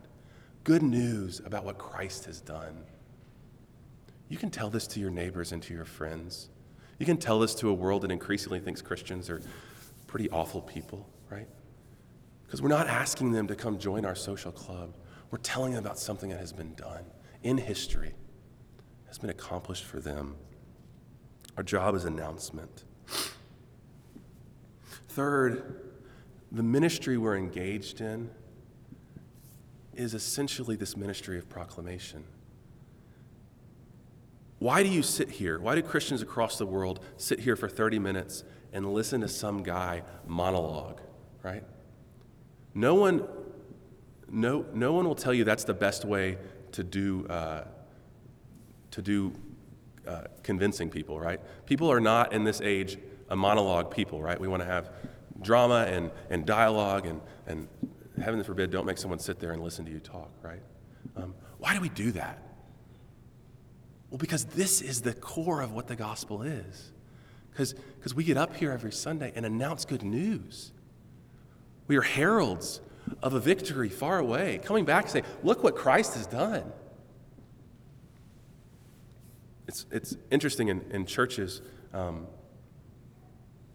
Good 0.63 0.83
news 0.83 1.41
about 1.43 1.65
what 1.65 1.77
Christ 1.77 2.25
has 2.25 2.39
done. 2.39 2.83
You 4.29 4.37
can 4.37 4.51
tell 4.51 4.69
this 4.69 4.87
to 4.87 4.99
your 4.99 5.11
neighbors 5.11 5.51
and 5.51 5.61
to 5.63 5.73
your 5.73 5.85
friends. 5.85 6.49
You 6.99 7.05
can 7.05 7.17
tell 7.17 7.39
this 7.39 7.55
to 7.55 7.69
a 7.69 7.73
world 7.73 8.03
that 8.03 8.11
increasingly 8.11 8.59
thinks 8.59 8.81
Christians 8.81 9.29
are 9.29 9.41
pretty 10.15 10.29
awful 10.29 10.61
people, 10.61 11.05
right? 11.29 11.45
Because 12.45 12.61
we're 12.61 12.69
not 12.69 12.87
asking 12.87 13.33
them 13.33 13.47
to 13.47 13.53
come 13.53 13.77
join 13.77 14.05
our 14.05 14.15
social 14.15 14.49
club. 14.49 14.95
We're 15.29 15.39
telling 15.39 15.73
them 15.73 15.83
about 15.83 15.99
something 15.99 16.29
that 16.29 16.39
has 16.39 16.53
been 16.53 16.73
done 16.75 17.03
in 17.43 17.57
history, 17.57 18.13
has 19.07 19.17
been 19.17 19.29
accomplished 19.29 19.83
for 19.83 19.99
them. 19.99 20.37
Our 21.57 21.63
job 21.63 21.95
is 21.95 22.05
announcement. 22.05 22.85
Third, 25.09 25.81
the 26.49 26.63
ministry 26.63 27.17
we're 27.17 27.35
engaged 27.35 27.99
in 27.99 28.29
is 29.95 30.13
essentially 30.13 30.77
this 30.77 30.95
ministry 30.95 31.37
of 31.37 31.49
proclamation. 31.49 32.23
Why 34.59 34.81
do 34.81 34.87
you 34.87 35.03
sit 35.03 35.29
here? 35.29 35.59
Why 35.59 35.75
do 35.75 35.81
Christians 35.81 36.21
across 36.21 36.57
the 36.57 36.65
world 36.65 37.01
sit 37.17 37.41
here 37.41 37.57
for 37.57 37.67
30 37.67 37.99
minutes 37.99 38.45
and 38.75 38.93
listen 38.93 39.21
to 39.21 39.27
some 39.29 39.63
guy 39.63 40.03
monologue, 40.27 40.99
right? 41.41 41.63
No 42.73 42.95
one, 42.95 43.25
no, 44.29 44.65
no 44.73 44.91
one 44.91 45.07
will 45.07 45.15
tell 45.15 45.33
you 45.33 45.45
that's 45.45 45.63
the 45.63 45.73
best 45.73 46.03
way 46.03 46.37
to 46.73 46.83
do, 46.83 47.25
uh, 47.27 47.63
to 48.91 49.01
do 49.01 49.31
uh, 50.05 50.23
convincing 50.43 50.89
people, 50.89 51.17
right? 51.17 51.39
People 51.65 51.89
are 51.89 52.01
not 52.01 52.33
in 52.33 52.43
this 52.43 52.59
age 52.59 52.99
a 53.29 53.35
monologue 53.35 53.91
people, 53.91 54.21
right? 54.21 54.37
We 54.37 54.49
want 54.49 54.61
to 54.61 54.67
have 54.67 54.89
drama 55.41 55.85
and, 55.87 56.11
and 56.29 56.45
dialogue, 56.45 57.05
and, 57.05 57.21
and 57.47 57.69
heaven 58.21 58.43
forbid, 58.43 58.71
don't 58.71 58.85
make 58.85 58.97
someone 58.97 59.19
sit 59.19 59.39
there 59.39 59.53
and 59.53 59.63
listen 59.63 59.85
to 59.85 59.91
you 59.91 60.01
talk, 60.01 60.31
right? 60.43 60.61
Um, 61.15 61.33
why 61.59 61.73
do 61.73 61.79
we 61.79 61.89
do 61.89 62.11
that? 62.11 62.43
Well, 64.09 64.17
because 64.17 64.43
this 64.43 64.81
is 64.81 65.01
the 65.01 65.13
core 65.13 65.61
of 65.61 65.71
what 65.71 65.87
the 65.87 65.95
gospel 65.95 66.41
is. 66.41 66.91
Because 67.55 68.13
we 68.13 68.23
get 68.23 68.37
up 68.37 68.55
here 68.55 68.71
every 68.71 68.91
Sunday 68.91 69.31
and 69.35 69.45
announce 69.45 69.85
good 69.85 70.03
news. 70.03 70.71
We 71.87 71.95
are 71.95 72.01
heralds 72.01 72.81
of 73.21 73.33
a 73.33 73.39
victory 73.39 73.89
far 73.89 74.19
away, 74.19 74.59
coming 74.63 74.85
back 74.85 75.03
and 75.03 75.11
saying, 75.11 75.25
Look 75.43 75.63
what 75.63 75.75
Christ 75.75 76.15
has 76.15 76.27
done. 76.27 76.71
It's, 79.67 79.85
it's 79.91 80.15
interesting 80.31 80.67
in, 80.67 80.81
in 80.91 81.05
churches, 81.05 81.61
um, 81.93 82.27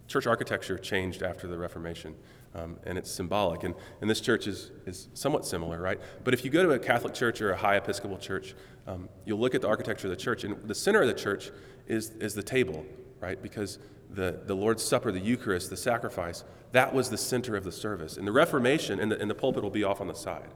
church 0.07 0.27
architecture 0.27 0.79
changed 0.79 1.23
after 1.23 1.47
the 1.47 1.59
Reformation. 1.59 2.15
Um, 2.53 2.79
and 2.85 2.99
it's 2.99 3.11
symbolic. 3.11 3.63
And, 3.63 3.77
and 4.01 4.11
this 4.11 4.21
church 4.21 4.49
is, 4.49 4.73
is 4.85 5.09
somewhat 5.15 5.47
similar, 5.47 5.81
right? 5.81 6.01
But 6.25 6.35
if 6.35 6.45
you 6.45 6.51
go 6.51 6.65
to 6.65 6.71
a 6.71 6.81
Catholic 6.81 7.15
church 7.15 7.41
or 7.41 7.53
a 7.53 7.57
high 7.57 7.77
Episcopal 7.77 8.19
church, 8.19 8.55
um, 8.89 9.09
you'll 9.25 9.39
look 9.39 9.55
at 9.55 9.63
the 9.63 9.69
architecture 9.69 10.09
of 10.09 10.11
the 10.11 10.17
church, 10.17 10.43
and 10.43 10.57
the 10.69 10.75
center 10.75 11.01
of 11.01 11.07
the 11.07 11.15
church 11.15 11.53
is, 11.87 12.11
is 12.19 12.35
the 12.35 12.43
table, 12.43 12.85
right? 13.21 13.41
Because 13.41 13.79
the, 14.11 14.41
the 14.47 14.55
Lord's 14.55 14.83
Supper, 14.83 15.13
the 15.13 15.21
Eucharist, 15.21 15.71
the 15.71 15.77
sacrifice, 15.77 16.45
that 16.73 16.93
was 16.95 17.11
the 17.11 17.19
center 17.19 17.57
of 17.57 17.65
the 17.65 17.73
service. 17.73 18.17
In 18.17 18.25
the 18.25 18.33
Reformation, 18.33 19.01
and 19.01 19.13
the, 19.13 19.21
and 19.21 19.31
the 19.31 19.35
pulpit 19.35 19.63
will 19.63 19.71
be 19.71 19.85
off 19.85 20.01
on 20.01 20.09
the 20.09 20.15
side. 20.15 20.49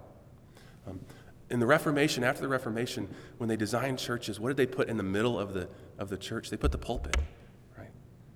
Um, 0.86 1.00
in 1.50 1.60
the 1.60 1.66
Reformation, 1.66 2.24
after 2.24 2.42
the 2.42 2.48
Reformation, 2.48 3.08
when 3.38 3.48
they 3.48 3.56
designed 3.56 3.98
churches, 3.98 4.40
what 4.40 4.48
did 4.48 4.56
they 4.56 4.66
put 4.66 4.88
in 4.88 4.96
the 4.96 5.02
middle 5.02 5.38
of 5.38 5.52
the, 5.52 5.68
of 5.98 6.08
the 6.08 6.16
church? 6.16 6.50
They 6.50 6.56
put 6.56 6.72
the 6.72 6.78
pulpit, 6.78 7.16
right? 7.76 7.90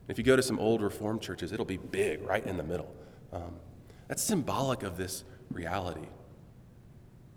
If 0.09 0.19
you 0.19 0.25
go 0.25 0.37
to 0.37 0.43
some 0.43 0.59
old 0.59 0.83
Reformed 0.83 1.23
churches, 1.23 1.53
it'll 1.53 1.65
be 1.65 1.79
big, 1.79 2.23
right 2.23 2.45
in 2.47 2.57
the 2.57 2.63
middle. 2.63 2.95
Um, 3.33 3.55
that's 4.09 4.23
symbolic 4.23 4.83
of 4.83 4.97
this 4.97 5.25
reality 5.51 6.07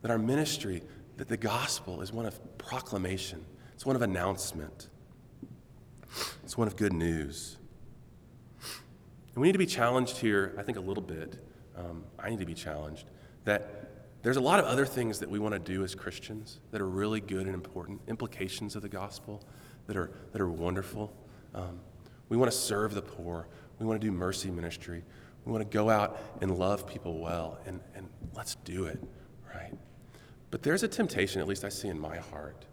that 0.02 0.12
our 0.12 0.18
ministry, 0.18 0.82
that 1.18 1.28
the 1.28 1.38
gospel 1.38 2.02
is 2.02 2.12
one 2.12 2.26
of 2.26 2.40
proclamation, 2.58 3.46
it's 3.74 3.86
one 3.86 3.96
of 3.96 4.02
announcement, 4.02 4.90
it's 6.44 6.58
one 6.58 6.68
of 6.68 6.76
good 6.76 6.94
news. 6.94 7.58
And 9.34 9.42
we 9.42 9.48
need 9.48 9.54
to 9.54 9.60
be 9.60 9.66
challenged 9.66 10.18
here, 10.18 10.54
I 10.58 10.64
think, 10.64 10.78
a 10.78 10.82
little 10.82 11.04
bit. 11.04 11.46
Um, 11.78 12.04
I 12.20 12.30
need 12.30 12.40
to 12.40 12.46
be 12.46 12.54
challenged 12.54 13.10
that 13.46 13.92
there's 14.24 14.38
a 14.38 14.42
lot 14.42 14.60
of 14.60 14.66
other 14.66 14.86
things 14.86 15.20
that 15.20 15.30
we 15.30 15.40
want 15.40 15.54
to 15.54 15.60
do 15.60 15.84
as 15.84 15.96
Christians 15.96 16.60
that 16.72 16.82
are 16.82 16.88
really 16.88 17.22
good 17.22 17.48
and 17.48 17.56
important, 17.56 18.02
implications 18.08 18.76
of 18.76 18.82
the 18.82 18.90
gospel 18.90 19.44
that 19.88 19.98
are, 19.98 20.12
that 20.32 20.42
are 20.42 20.50
wonderful. 20.50 21.12
Um, 21.56 21.80
we 22.30 22.38
want 22.38 22.52
to 22.52 22.58
serve 22.58 22.94
the 22.94 23.02
poor, 23.02 23.48
we 23.80 23.86
want 23.86 24.00
to 24.00 24.06
do 24.06 24.12
mercy 24.12 24.52
ministry, 24.52 25.04
we 25.46 25.52
want 25.52 25.70
to 25.70 25.78
go 25.78 25.90
out 25.90 26.20
and 26.42 26.58
love 26.58 26.88
people 26.88 27.20
well, 27.20 27.58
and, 27.66 27.80
and 27.96 28.08
let's 28.36 28.56
do 28.56 28.86
it, 28.86 29.02
right? 29.54 29.74
But 30.52 30.62
there's 30.62 30.84
a 30.84 30.88
temptation, 30.88 31.42
at 31.42 31.48
least 31.48 31.66
I 31.66 31.70
see 31.70 31.88
in 31.88 32.00
my 32.00 32.18
heart, 32.18 32.66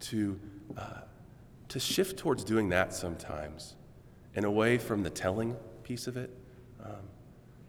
to, 0.00 0.38
uh, 0.76 1.00
to 1.72 1.80
shift 1.80 2.18
towards 2.18 2.44
doing 2.44 2.68
that 2.68 2.92
sometimes 2.92 3.76
and 4.36 4.44
away 4.44 4.76
from 4.76 5.02
the 5.02 5.08
telling 5.08 5.56
piece 5.84 6.06
of 6.06 6.18
it, 6.18 6.28
um, 6.84 7.08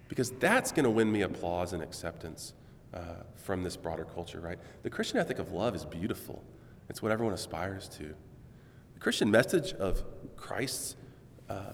because 0.10 0.32
that's 0.32 0.74
going 0.74 0.84
to 0.84 0.90
win 0.90 1.10
me 1.10 1.22
applause 1.22 1.72
and 1.72 1.82
acceptance 1.82 2.54
uh, 2.94 3.00
from 3.36 3.64
this 3.64 3.78
broader 3.78 4.04
culture, 4.04 4.42
right? 4.42 4.60
The 4.82 4.90
Christian 4.90 5.20
ethic 5.20 5.40
of 5.40 5.54
love 5.54 5.74
is 5.74 5.86
beautiful, 5.86 6.44
it's 6.90 7.02
what 7.02 7.14
everyone 7.14 7.34
aspires 7.34 7.88
to. 7.98 8.14
The 8.94 9.00
Christian 9.00 9.32
message 9.32 9.72
of 9.76 10.04
Christ's 10.36 10.98
uh, 11.50 11.72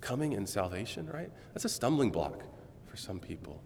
coming 0.00 0.32
and 0.32 0.48
salvation, 0.48 1.06
right? 1.12 1.30
That's 1.52 1.66
a 1.66 1.68
stumbling 1.68 2.12
block 2.12 2.44
for 2.86 2.96
some 2.96 3.18
people. 3.18 3.62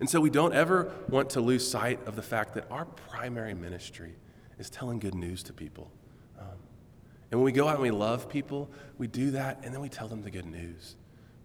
And 0.00 0.10
so 0.10 0.20
we 0.20 0.30
don't 0.30 0.54
ever 0.54 0.90
want 1.08 1.30
to 1.30 1.40
lose 1.40 1.68
sight 1.68 2.04
of 2.04 2.16
the 2.16 2.22
fact 2.22 2.54
that 2.54 2.66
our 2.68 2.84
primary 2.84 3.54
ministry 3.54 4.16
is 4.58 4.70
telling 4.70 4.98
good 4.98 5.14
news 5.14 5.44
to 5.44 5.52
people. 5.52 5.92
And 7.30 7.40
when 7.40 7.44
we 7.44 7.52
go 7.52 7.68
out 7.68 7.74
and 7.74 7.82
we 7.82 7.90
love 7.90 8.28
people, 8.28 8.70
we 8.98 9.06
do 9.06 9.32
that 9.32 9.60
and 9.64 9.74
then 9.74 9.80
we 9.80 9.88
tell 9.88 10.08
them 10.08 10.22
the 10.22 10.30
good 10.30 10.46
news. 10.46 10.96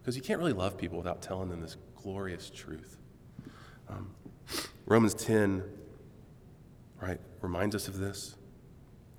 Because 0.02 0.16
you 0.16 0.22
can't 0.22 0.40
really 0.40 0.54
love 0.54 0.78
people 0.78 0.98
without 0.98 1.22
telling 1.22 1.50
them 1.50 1.62
this 1.62 1.78
glorious 1.96 2.50
truth. 2.50 2.98
Um, 3.90 4.12
Romans 4.86 5.14
10, 5.14 5.64
right, 7.02 7.20
reminds 7.42 7.76
us 7.76 7.88
of 7.88 7.98
this. 7.98 8.36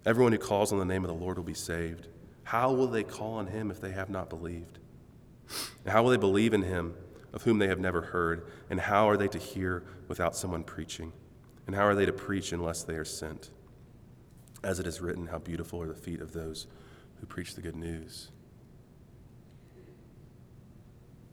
Everyone 0.05 0.33
who 0.33 0.39
calls 0.39 0.73
on 0.73 0.79
the 0.79 0.85
name 0.85 1.05
of 1.05 1.09
the 1.09 1.17
Lord 1.17 1.37
will 1.37 1.45
be 1.45 1.55
saved. 1.55 2.09
How 2.45 2.73
will 2.73 2.89
they 2.89 3.05
call 3.05 3.35
on 3.35 3.47
him 3.47 3.71
if 3.71 3.81
they 3.81 3.93
have 3.93 4.11
not 4.11 4.29
believed? 4.29 4.79
And 5.85 5.93
how 5.93 6.03
will 6.03 6.11
they 6.11 6.17
believe 6.17 6.55
in 6.55 6.63
him 6.63 6.95
of 7.33 7.43
whom 7.43 7.59
they 7.59 7.69
have 7.69 7.79
never 7.79 8.03
heard? 8.03 8.47
And 8.69 8.81
how 8.81 9.09
are 9.09 9.17
they 9.17 9.29
to 9.29 9.39
hear 9.39 9.85
without 10.09 10.35
someone 10.35 10.65
preaching? 10.65 11.13
And 11.67 11.77
how 11.77 11.85
are 11.85 11.95
they 11.95 12.07
to 12.07 12.13
preach 12.13 12.53
unless 12.53 12.83
they 12.83 12.95
are 12.95 13.05
sent? 13.05 13.51
As 14.65 14.79
it 14.79 14.87
is 14.87 15.01
written, 15.01 15.27
how 15.27 15.39
beautiful 15.39 15.83
are 15.83 15.87
the 15.87 15.95
feet 15.95 16.21
of 16.21 16.33
those 16.33 16.67
who 17.21 17.27
preach 17.27 17.55
the 17.55 17.61
good 17.61 17.77
news. 17.77 18.31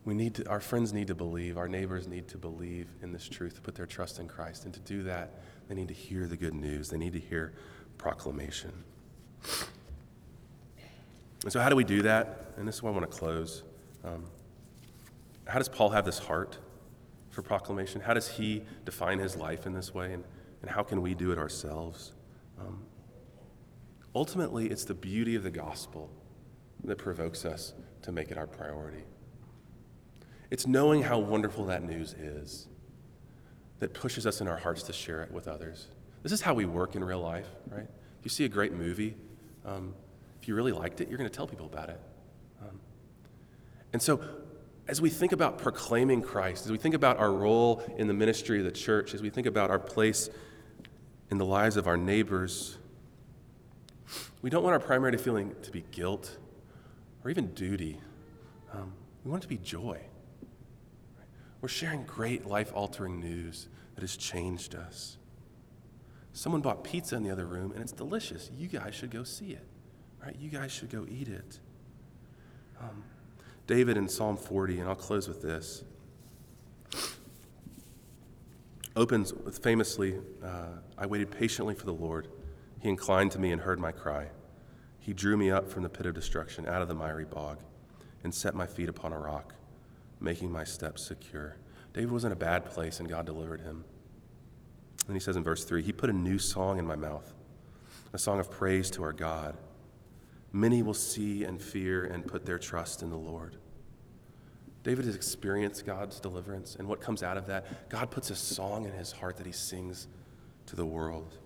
We 0.06 0.14
need 0.14 0.36
to, 0.36 0.50
our 0.50 0.60
friends 0.60 0.94
need 0.94 1.08
to 1.08 1.16
believe, 1.16 1.58
our 1.58 1.68
neighbors 1.68 2.08
need 2.08 2.28
to 2.30 2.38
believe 2.38 2.88
in 3.02 3.12
this 3.12 3.28
truth, 3.28 3.56
to 3.56 3.62
put 3.62 3.76
their 3.76 3.86
trust 3.86 4.20
in 4.20 4.28
Christ. 4.28 4.66
And 4.66 4.74
to 4.74 4.80
do 4.80 5.04
that, 5.04 5.42
they 5.68 5.76
need 5.76 5.90
to 5.90 5.94
hear 5.94 6.26
the 6.26 6.38
good 6.38 6.54
news, 6.54 6.90
they 6.90 6.98
need 6.98 7.14
to 7.14 7.20
hear 7.20 7.54
proclamation. 7.98 8.72
And 11.44 11.52
so, 11.54 11.60
how 11.60 11.70
do 11.70 11.76
we 11.76 11.84
do 11.84 12.02
that? 12.02 12.54
And 12.58 12.68
this 12.68 12.76
is 12.76 12.84
where 12.84 12.92
I 12.92 12.96
want 12.96 13.10
to 13.10 13.18
close. 13.18 13.64
Um, 14.04 14.26
how 15.48 15.58
does 15.58 15.70
Paul 15.70 15.90
have 15.90 16.06
this 16.06 16.20
heart 16.20 16.58
for 17.30 17.42
proclamation? 17.42 18.02
How 18.02 18.14
does 18.14 18.28
he 18.28 18.64
define 18.86 19.20
his 19.20 19.36
life 19.36 19.66
in 19.66 19.74
this 19.74 19.94
way? 19.94 20.14
And, 20.14 20.24
and 20.62 20.70
how 20.70 20.84
can 20.84 21.02
we 21.02 21.14
do 21.14 21.32
it 21.32 21.38
ourselves? 21.38 22.12
Um, 22.60 22.82
ultimately, 24.16 24.68
it's 24.68 24.86
the 24.86 24.94
beauty 24.94 25.36
of 25.36 25.44
the 25.44 25.52
gospel 25.52 26.10
that 26.84 26.98
provokes 26.98 27.46
us 27.46 27.74
to 28.02 28.12
make 28.12 28.32
it 28.32 28.38
our 28.38 28.48
priority. 28.48 29.04
It's 30.50 30.66
knowing 30.66 31.04
how 31.04 31.20
wonderful 31.20 31.66
that 31.66 31.84
news 31.84 32.14
is 32.14 32.68
that 33.80 33.94
pushes 33.94 34.26
us 34.26 34.42
in 34.42 34.48
our 34.48 34.58
hearts 34.58 34.84
to 34.84 34.94
share 34.94 35.22
it 35.24 35.32
with 35.32 35.48
others. 35.48 35.88
This 36.24 36.32
is 36.32 36.42
how 36.42 36.54
we 36.54 36.66
work 36.66 36.96
in 36.96 37.04
real 37.04 37.22
life, 37.22 37.48
right? 37.70 37.88
If 38.20 38.26
you 38.26 38.30
see 38.30 38.46
a 38.46 38.50
great 38.50 38.74
movie, 38.74 39.16
um, 39.66 39.94
if 40.42 40.48
you 40.48 40.56
really 40.56 40.72
liked 40.72 41.02
it, 41.02 41.08
you're 41.08 41.18
going 41.18 41.30
to 41.30 41.36
tell 41.36 41.48
people 41.48 41.66
about 41.66 41.90
it. 41.90 42.00
Um, 42.62 42.80
and 43.94 44.02
so, 44.02 44.20
as 44.88 45.00
we 45.00 45.10
think 45.10 45.32
about 45.32 45.60
proclaiming 45.60 46.22
Christ, 46.22 46.66
as 46.66 46.72
we 46.72 46.78
think 46.78 46.96
about 46.96 47.18
our 47.18 47.32
role 47.32 47.84
in 47.98 48.08
the 48.08 48.14
ministry 48.14 48.58
of 48.58 48.66
the 48.66 48.72
church, 48.72 49.14
as 49.14 49.22
we 49.22 49.30
think 49.30 49.46
about 49.46 49.70
our 49.70 49.78
place 49.78 50.30
in 51.30 51.38
the 51.38 51.46
lives 51.46 51.78
of 51.78 51.88
our 51.88 51.96
neighbors, 51.96 52.79
we 54.42 54.50
don't 54.50 54.64
want 54.64 54.74
our 54.74 54.80
primary 54.80 55.18
feeling 55.18 55.56
to 55.62 55.72
be 55.72 55.84
guilt 55.92 56.38
or 57.24 57.30
even 57.30 57.48
duty. 57.48 58.00
Um, 58.74 58.94
we 59.24 59.32
want 59.32 59.44
it 59.44 59.48
to 59.48 59.50
be 59.50 59.58
joy. 59.58 60.00
We're 61.62 61.70
sharing 61.70 62.04
great 62.04 62.46
life 62.46 62.72
altering 62.74 63.20
news 63.20 63.68
that 63.96 64.02
has 64.02 64.16
changed 64.16 64.76
us. 64.76 65.18
Someone 66.32 66.62
bought 66.62 66.84
pizza 66.84 67.16
in 67.16 67.24
the 67.24 67.32
other 67.32 67.46
room 67.46 67.72
and 67.72 67.82
it's 67.82 67.92
delicious. 67.92 68.50
You 68.58 68.68
guys 68.68 68.96
should 68.96 69.12
go 69.12 69.24
see 69.24 69.52
it, 69.52 69.66
right? 70.24 70.36
You 70.40 70.50
guys 70.50 70.72
should 70.72 70.90
go 70.90 71.06
eat 71.10 71.28
it. 71.28 71.60
Um, 72.80 73.04
David 73.68 73.98
in 73.98 74.08
Psalm 74.08 74.38
40, 74.38 74.80
and 74.80 74.88
I'll 74.88 74.96
close 74.96 75.28
with 75.28 75.42
this, 75.42 75.84
opens 78.96 79.34
with 79.34 79.60
famously, 79.60 80.16
uh, 80.44 80.78
I 80.98 81.06
waited 81.06 81.30
patiently 81.30 81.76
for 81.76 81.86
the 81.86 81.94
Lord. 81.94 82.30
He 82.82 82.90
inclined 82.90 83.32
to 83.32 83.40
me 83.40 83.52
and 83.52 83.62
heard 83.62 83.80
my 83.80 83.92
cry. 83.92 84.28
He 85.00 85.14
drew 85.14 85.38
me 85.38 85.52
up 85.52 85.70
from 85.70 85.84
the 85.84 85.90
pit 85.90 86.06
of 86.06 86.14
destruction, 86.14 86.68
out 86.68 86.82
of 86.82 86.88
the 86.88 86.94
miry 86.94 87.26
bog, 87.26 87.60
and 88.24 88.34
set 88.34 88.56
my 88.56 88.68
feet 88.68 88.90
upon 88.90 89.14
a 89.14 89.20
rock, 89.20 89.54
making 90.20 90.52
my 90.52 90.64
steps 90.64 91.06
secure. 91.06 91.58
David 91.94 92.12
was 92.12 92.26
in 92.26 92.32
a 92.32 92.36
bad 92.36 92.66
place, 92.66 93.00
and 93.00 93.10
God 93.10 93.26
delivered 93.26 93.62
him. 93.62 93.84
And 95.08 95.16
he 95.16 95.20
says 95.20 95.36
in 95.36 95.44
verse 95.44 95.66
3 95.66 95.82
He 95.82 95.92
put 95.92 96.10
a 96.10 96.14
new 96.14 96.38
song 96.38 96.80
in 96.80 96.86
my 96.86 96.96
mouth, 96.96 97.34
a 98.14 98.20
song 98.20 98.40
of 98.40 98.52
praise 98.52 98.90
to 98.92 99.04
our 99.04 99.14
God. 99.14 99.58
Many 100.52 100.82
will 100.82 100.94
see 100.94 101.44
and 101.44 101.62
fear 101.62 102.06
and 102.06 102.26
put 102.26 102.46
their 102.46 102.60
trust 102.60 103.02
in 103.02 103.10
the 103.10 103.18
Lord. 103.18 103.58
David 104.84 105.06
has 105.06 105.16
experienced 105.16 105.86
God's 105.86 106.20
deliverance, 106.20 106.76
and 106.76 106.88
what 106.88 107.02
comes 107.02 107.22
out 107.22 107.38
of 107.38 107.48
that, 107.48 107.90
God 107.90 108.10
puts 108.10 108.30
a 108.30 108.36
song 108.36 108.86
in 108.86 108.92
his 108.92 109.12
heart 109.12 109.38
that 109.38 109.46
he 109.46 109.52
sings 109.52 110.08
to 110.68 110.76
the 110.76 110.86
world. 110.86 111.38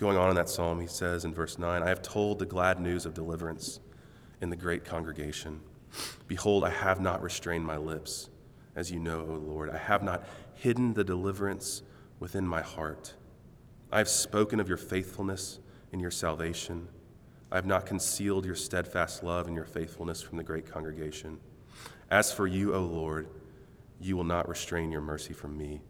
Going 0.00 0.16
on 0.16 0.30
in 0.30 0.36
that 0.36 0.48
psalm, 0.48 0.80
he 0.80 0.86
says 0.86 1.26
in 1.26 1.34
verse 1.34 1.58
9, 1.58 1.82
I 1.82 1.88
have 1.90 2.00
told 2.00 2.38
the 2.38 2.46
glad 2.46 2.80
news 2.80 3.04
of 3.04 3.12
deliverance 3.12 3.80
in 4.40 4.48
the 4.48 4.56
great 4.56 4.82
congregation. 4.82 5.60
Behold, 6.26 6.64
I 6.64 6.70
have 6.70 7.02
not 7.02 7.20
restrained 7.22 7.66
my 7.66 7.76
lips, 7.76 8.30
as 8.74 8.90
you 8.90 8.98
know, 8.98 9.20
O 9.28 9.34
Lord. 9.34 9.68
I 9.68 9.76
have 9.76 10.02
not 10.02 10.24
hidden 10.54 10.94
the 10.94 11.04
deliverance 11.04 11.82
within 12.18 12.46
my 12.46 12.62
heart. 12.62 13.12
I 13.92 13.98
have 13.98 14.08
spoken 14.08 14.58
of 14.58 14.68
your 14.68 14.78
faithfulness 14.78 15.58
and 15.92 16.00
your 16.00 16.10
salvation. 16.10 16.88
I 17.52 17.56
have 17.56 17.66
not 17.66 17.84
concealed 17.84 18.46
your 18.46 18.54
steadfast 18.54 19.22
love 19.22 19.48
and 19.48 19.54
your 19.54 19.66
faithfulness 19.66 20.22
from 20.22 20.38
the 20.38 20.44
great 20.44 20.64
congregation. 20.64 21.40
As 22.10 22.32
for 22.32 22.46
you, 22.46 22.74
O 22.74 22.80
Lord, 22.80 23.28
you 24.00 24.16
will 24.16 24.24
not 24.24 24.48
restrain 24.48 24.90
your 24.90 25.02
mercy 25.02 25.34
from 25.34 25.58
me. 25.58 25.82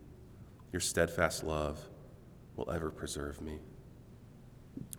Your 0.73 0.81
steadfast 0.81 1.45
love 1.45 1.89
will 2.57 2.69
ever 2.73 2.91
preserve 2.91 3.41
me. 3.41 3.61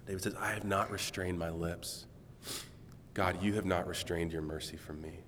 David 0.06 0.24
says, 0.24 0.36
I 0.40 0.52
have 0.52 0.64
not 0.64 0.92
restrained 0.92 1.38
my 1.38 1.50
lips. 1.50 2.06
God, 3.14 3.42
you 3.44 3.54
have 3.54 3.66
not 3.66 3.88
restrained 3.88 4.32
your 4.32 4.42
mercy 4.42 4.78
from 4.78 5.02
me. 5.02 5.20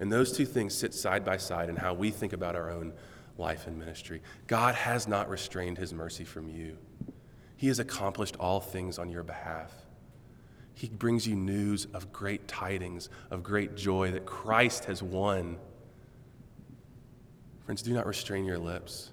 And 0.00 0.12
those 0.12 0.36
two 0.36 0.46
things 0.46 0.74
sit 0.74 0.94
side 0.94 1.24
by 1.24 1.36
side 1.36 1.68
in 1.68 1.76
how 1.76 1.94
we 1.94 2.10
think 2.10 2.32
about 2.32 2.56
our 2.56 2.70
own 2.70 2.92
life 3.38 3.66
and 3.66 3.78
ministry. 3.78 4.22
God 4.46 4.74
has 4.74 5.08
not 5.08 5.28
restrained 5.28 5.78
his 5.78 5.92
mercy 5.92 6.24
from 6.24 6.48
you, 6.48 6.76
he 7.56 7.68
has 7.68 7.78
accomplished 7.78 8.36
all 8.38 8.60
things 8.60 8.98
on 8.98 9.10
your 9.10 9.22
behalf. 9.22 9.72
He 10.76 10.88
brings 10.88 11.26
you 11.26 11.36
news 11.36 11.86
of 11.94 12.12
great 12.12 12.48
tidings, 12.48 13.08
of 13.30 13.44
great 13.44 13.76
joy 13.76 14.10
that 14.10 14.26
Christ 14.26 14.86
has 14.86 15.04
won. 15.04 15.56
Friends, 17.64 17.80
do 17.80 17.94
not 17.94 18.06
restrain 18.06 18.44
your 18.44 18.58
lips. 18.58 19.12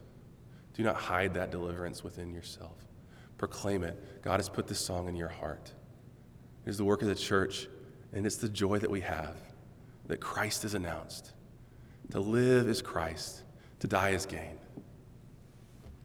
Do 0.73 0.81
not 0.83 0.95
hide 0.95 1.35
that 1.35 1.51
deliverance 1.51 2.03
within 2.03 2.33
yourself. 2.33 2.75
Proclaim 3.41 3.83
it. 3.83 4.21
God 4.21 4.39
has 4.39 4.49
put 4.49 4.67
this 4.67 4.79
song 4.79 5.07
in 5.07 5.15
your 5.15 5.27
heart. 5.27 5.71
It 6.63 6.69
is 6.69 6.77
the 6.77 6.83
work 6.85 7.01
of 7.01 7.07
the 7.07 7.15
church, 7.15 7.67
and 8.13 8.23
it's 8.23 8.35
the 8.35 8.47
joy 8.47 8.77
that 8.77 8.91
we 8.91 9.01
have 9.01 9.35
that 10.05 10.21
Christ 10.21 10.63
is 10.63 10.75
announced. 10.75 11.31
To 12.11 12.19
live 12.19 12.69
is 12.69 12.83
Christ, 12.83 13.41
to 13.79 13.87
die 13.87 14.09
is 14.09 14.27
gain. 14.27 14.59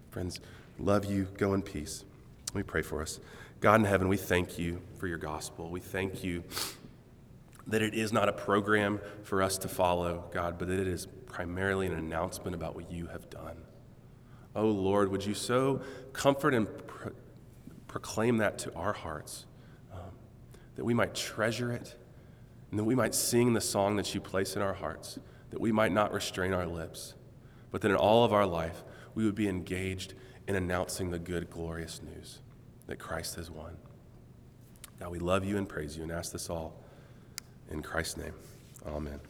Friends, 0.08 0.40
love 0.78 1.04
you. 1.04 1.28
Go 1.36 1.52
in 1.52 1.60
peace. 1.60 2.06
Let 2.54 2.54
me 2.54 2.62
pray 2.62 2.80
for 2.80 3.02
us. 3.02 3.20
God 3.60 3.80
in 3.80 3.84
heaven, 3.84 4.08
we 4.08 4.16
thank 4.16 4.58
you 4.58 4.80
for 4.98 5.06
your 5.06 5.18
gospel. 5.18 5.68
We 5.68 5.80
thank 5.80 6.24
you 6.24 6.42
that 7.66 7.82
it 7.82 7.92
is 7.92 8.14
not 8.14 8.30
a 8.30 8.32
program 8.32 8.98
for 9.24 9.42
us 9.42 9.58
to 9.58 9.68
follow, 9.68 10.24
God, 10.32 10.58
but 10.58 10.68
that 10.68 10.80
it 10.80 10.88
is 10.88 11.06
primarily 11.26 11.86
an 11.86 11.92
announcement 11.92 12.54
about 12.54 12.74
what 12.74 12.90
you 12.90 13.08
have 13.08 13.28
done. 13.28 13.58
Oh 14.54 14.68
Lord, 14.68 15.10
would 15.10 15.26
you 15.26 15.34
so 15.34 15.82
comfort 16.14 16.54
and 16.54 16.66
proclaim 17.96 18.36
that 18.36 18.58
to 18.58 18.70
our 18.74 18.92
hearts, 18.92 19.46
um, 19.90 20.00
that 20.74 20.84
we 20.84 20.92
might 20.92 21.14
treasure 21.14 21.72
it, 21.72 21.96
and 22.70 22.78
that 22.78 22.84
we 22.84 22.94
might 22.94 23.14
sing 23.14 23.54
the 23.54 23.60
song 23.60 23.96
that 23.96 24.14
you 24.14 24.20
place 24.20 24.54
in 24.54 24.60
our 24.60 24.74
hearts, 24.74 25.18
that 25.48 25.58
we 25.58 25.72
might 25.72 25.92
not 25.92 26.12
restrain 26.12 26.52
our 26.52 26.66
lips, 26.66 27.14
but 27.70 27.80
that 27.80 27.90
in 27.90 27.96
all 27.96 28.22
of 28.22 28.34
our 28.34 28.44
life 28.44 28.84
we 29.14 29.24
would 29.24 29.34
be 29.34 29.48
engaged 29.48 30.12
in 30.46 30.56
announcing 30.56 31.10
the 31.10 31.18
good, 31.18 31.48
glorious 31.48 32.02
news 32.02 32.40
that 32.86 32.98
Christ 32.98 33.36
has 33.36 33.50
won. 33.50 33.74
Now 35.00 35.08
we 35.08 35.18
love 35.18 35.46
you 35.46 35.56
and 35.56 35.66
praise 35.66 35.96
you 35.96 36.02
and 36.02 36.12
ask 36.12 36.32
this 36.32 36.50
all 36.50 36.74
in 37.70 37.80
Christ's 37.80 38.18
name. 38.18 38.34
Amen. 38.86 39.20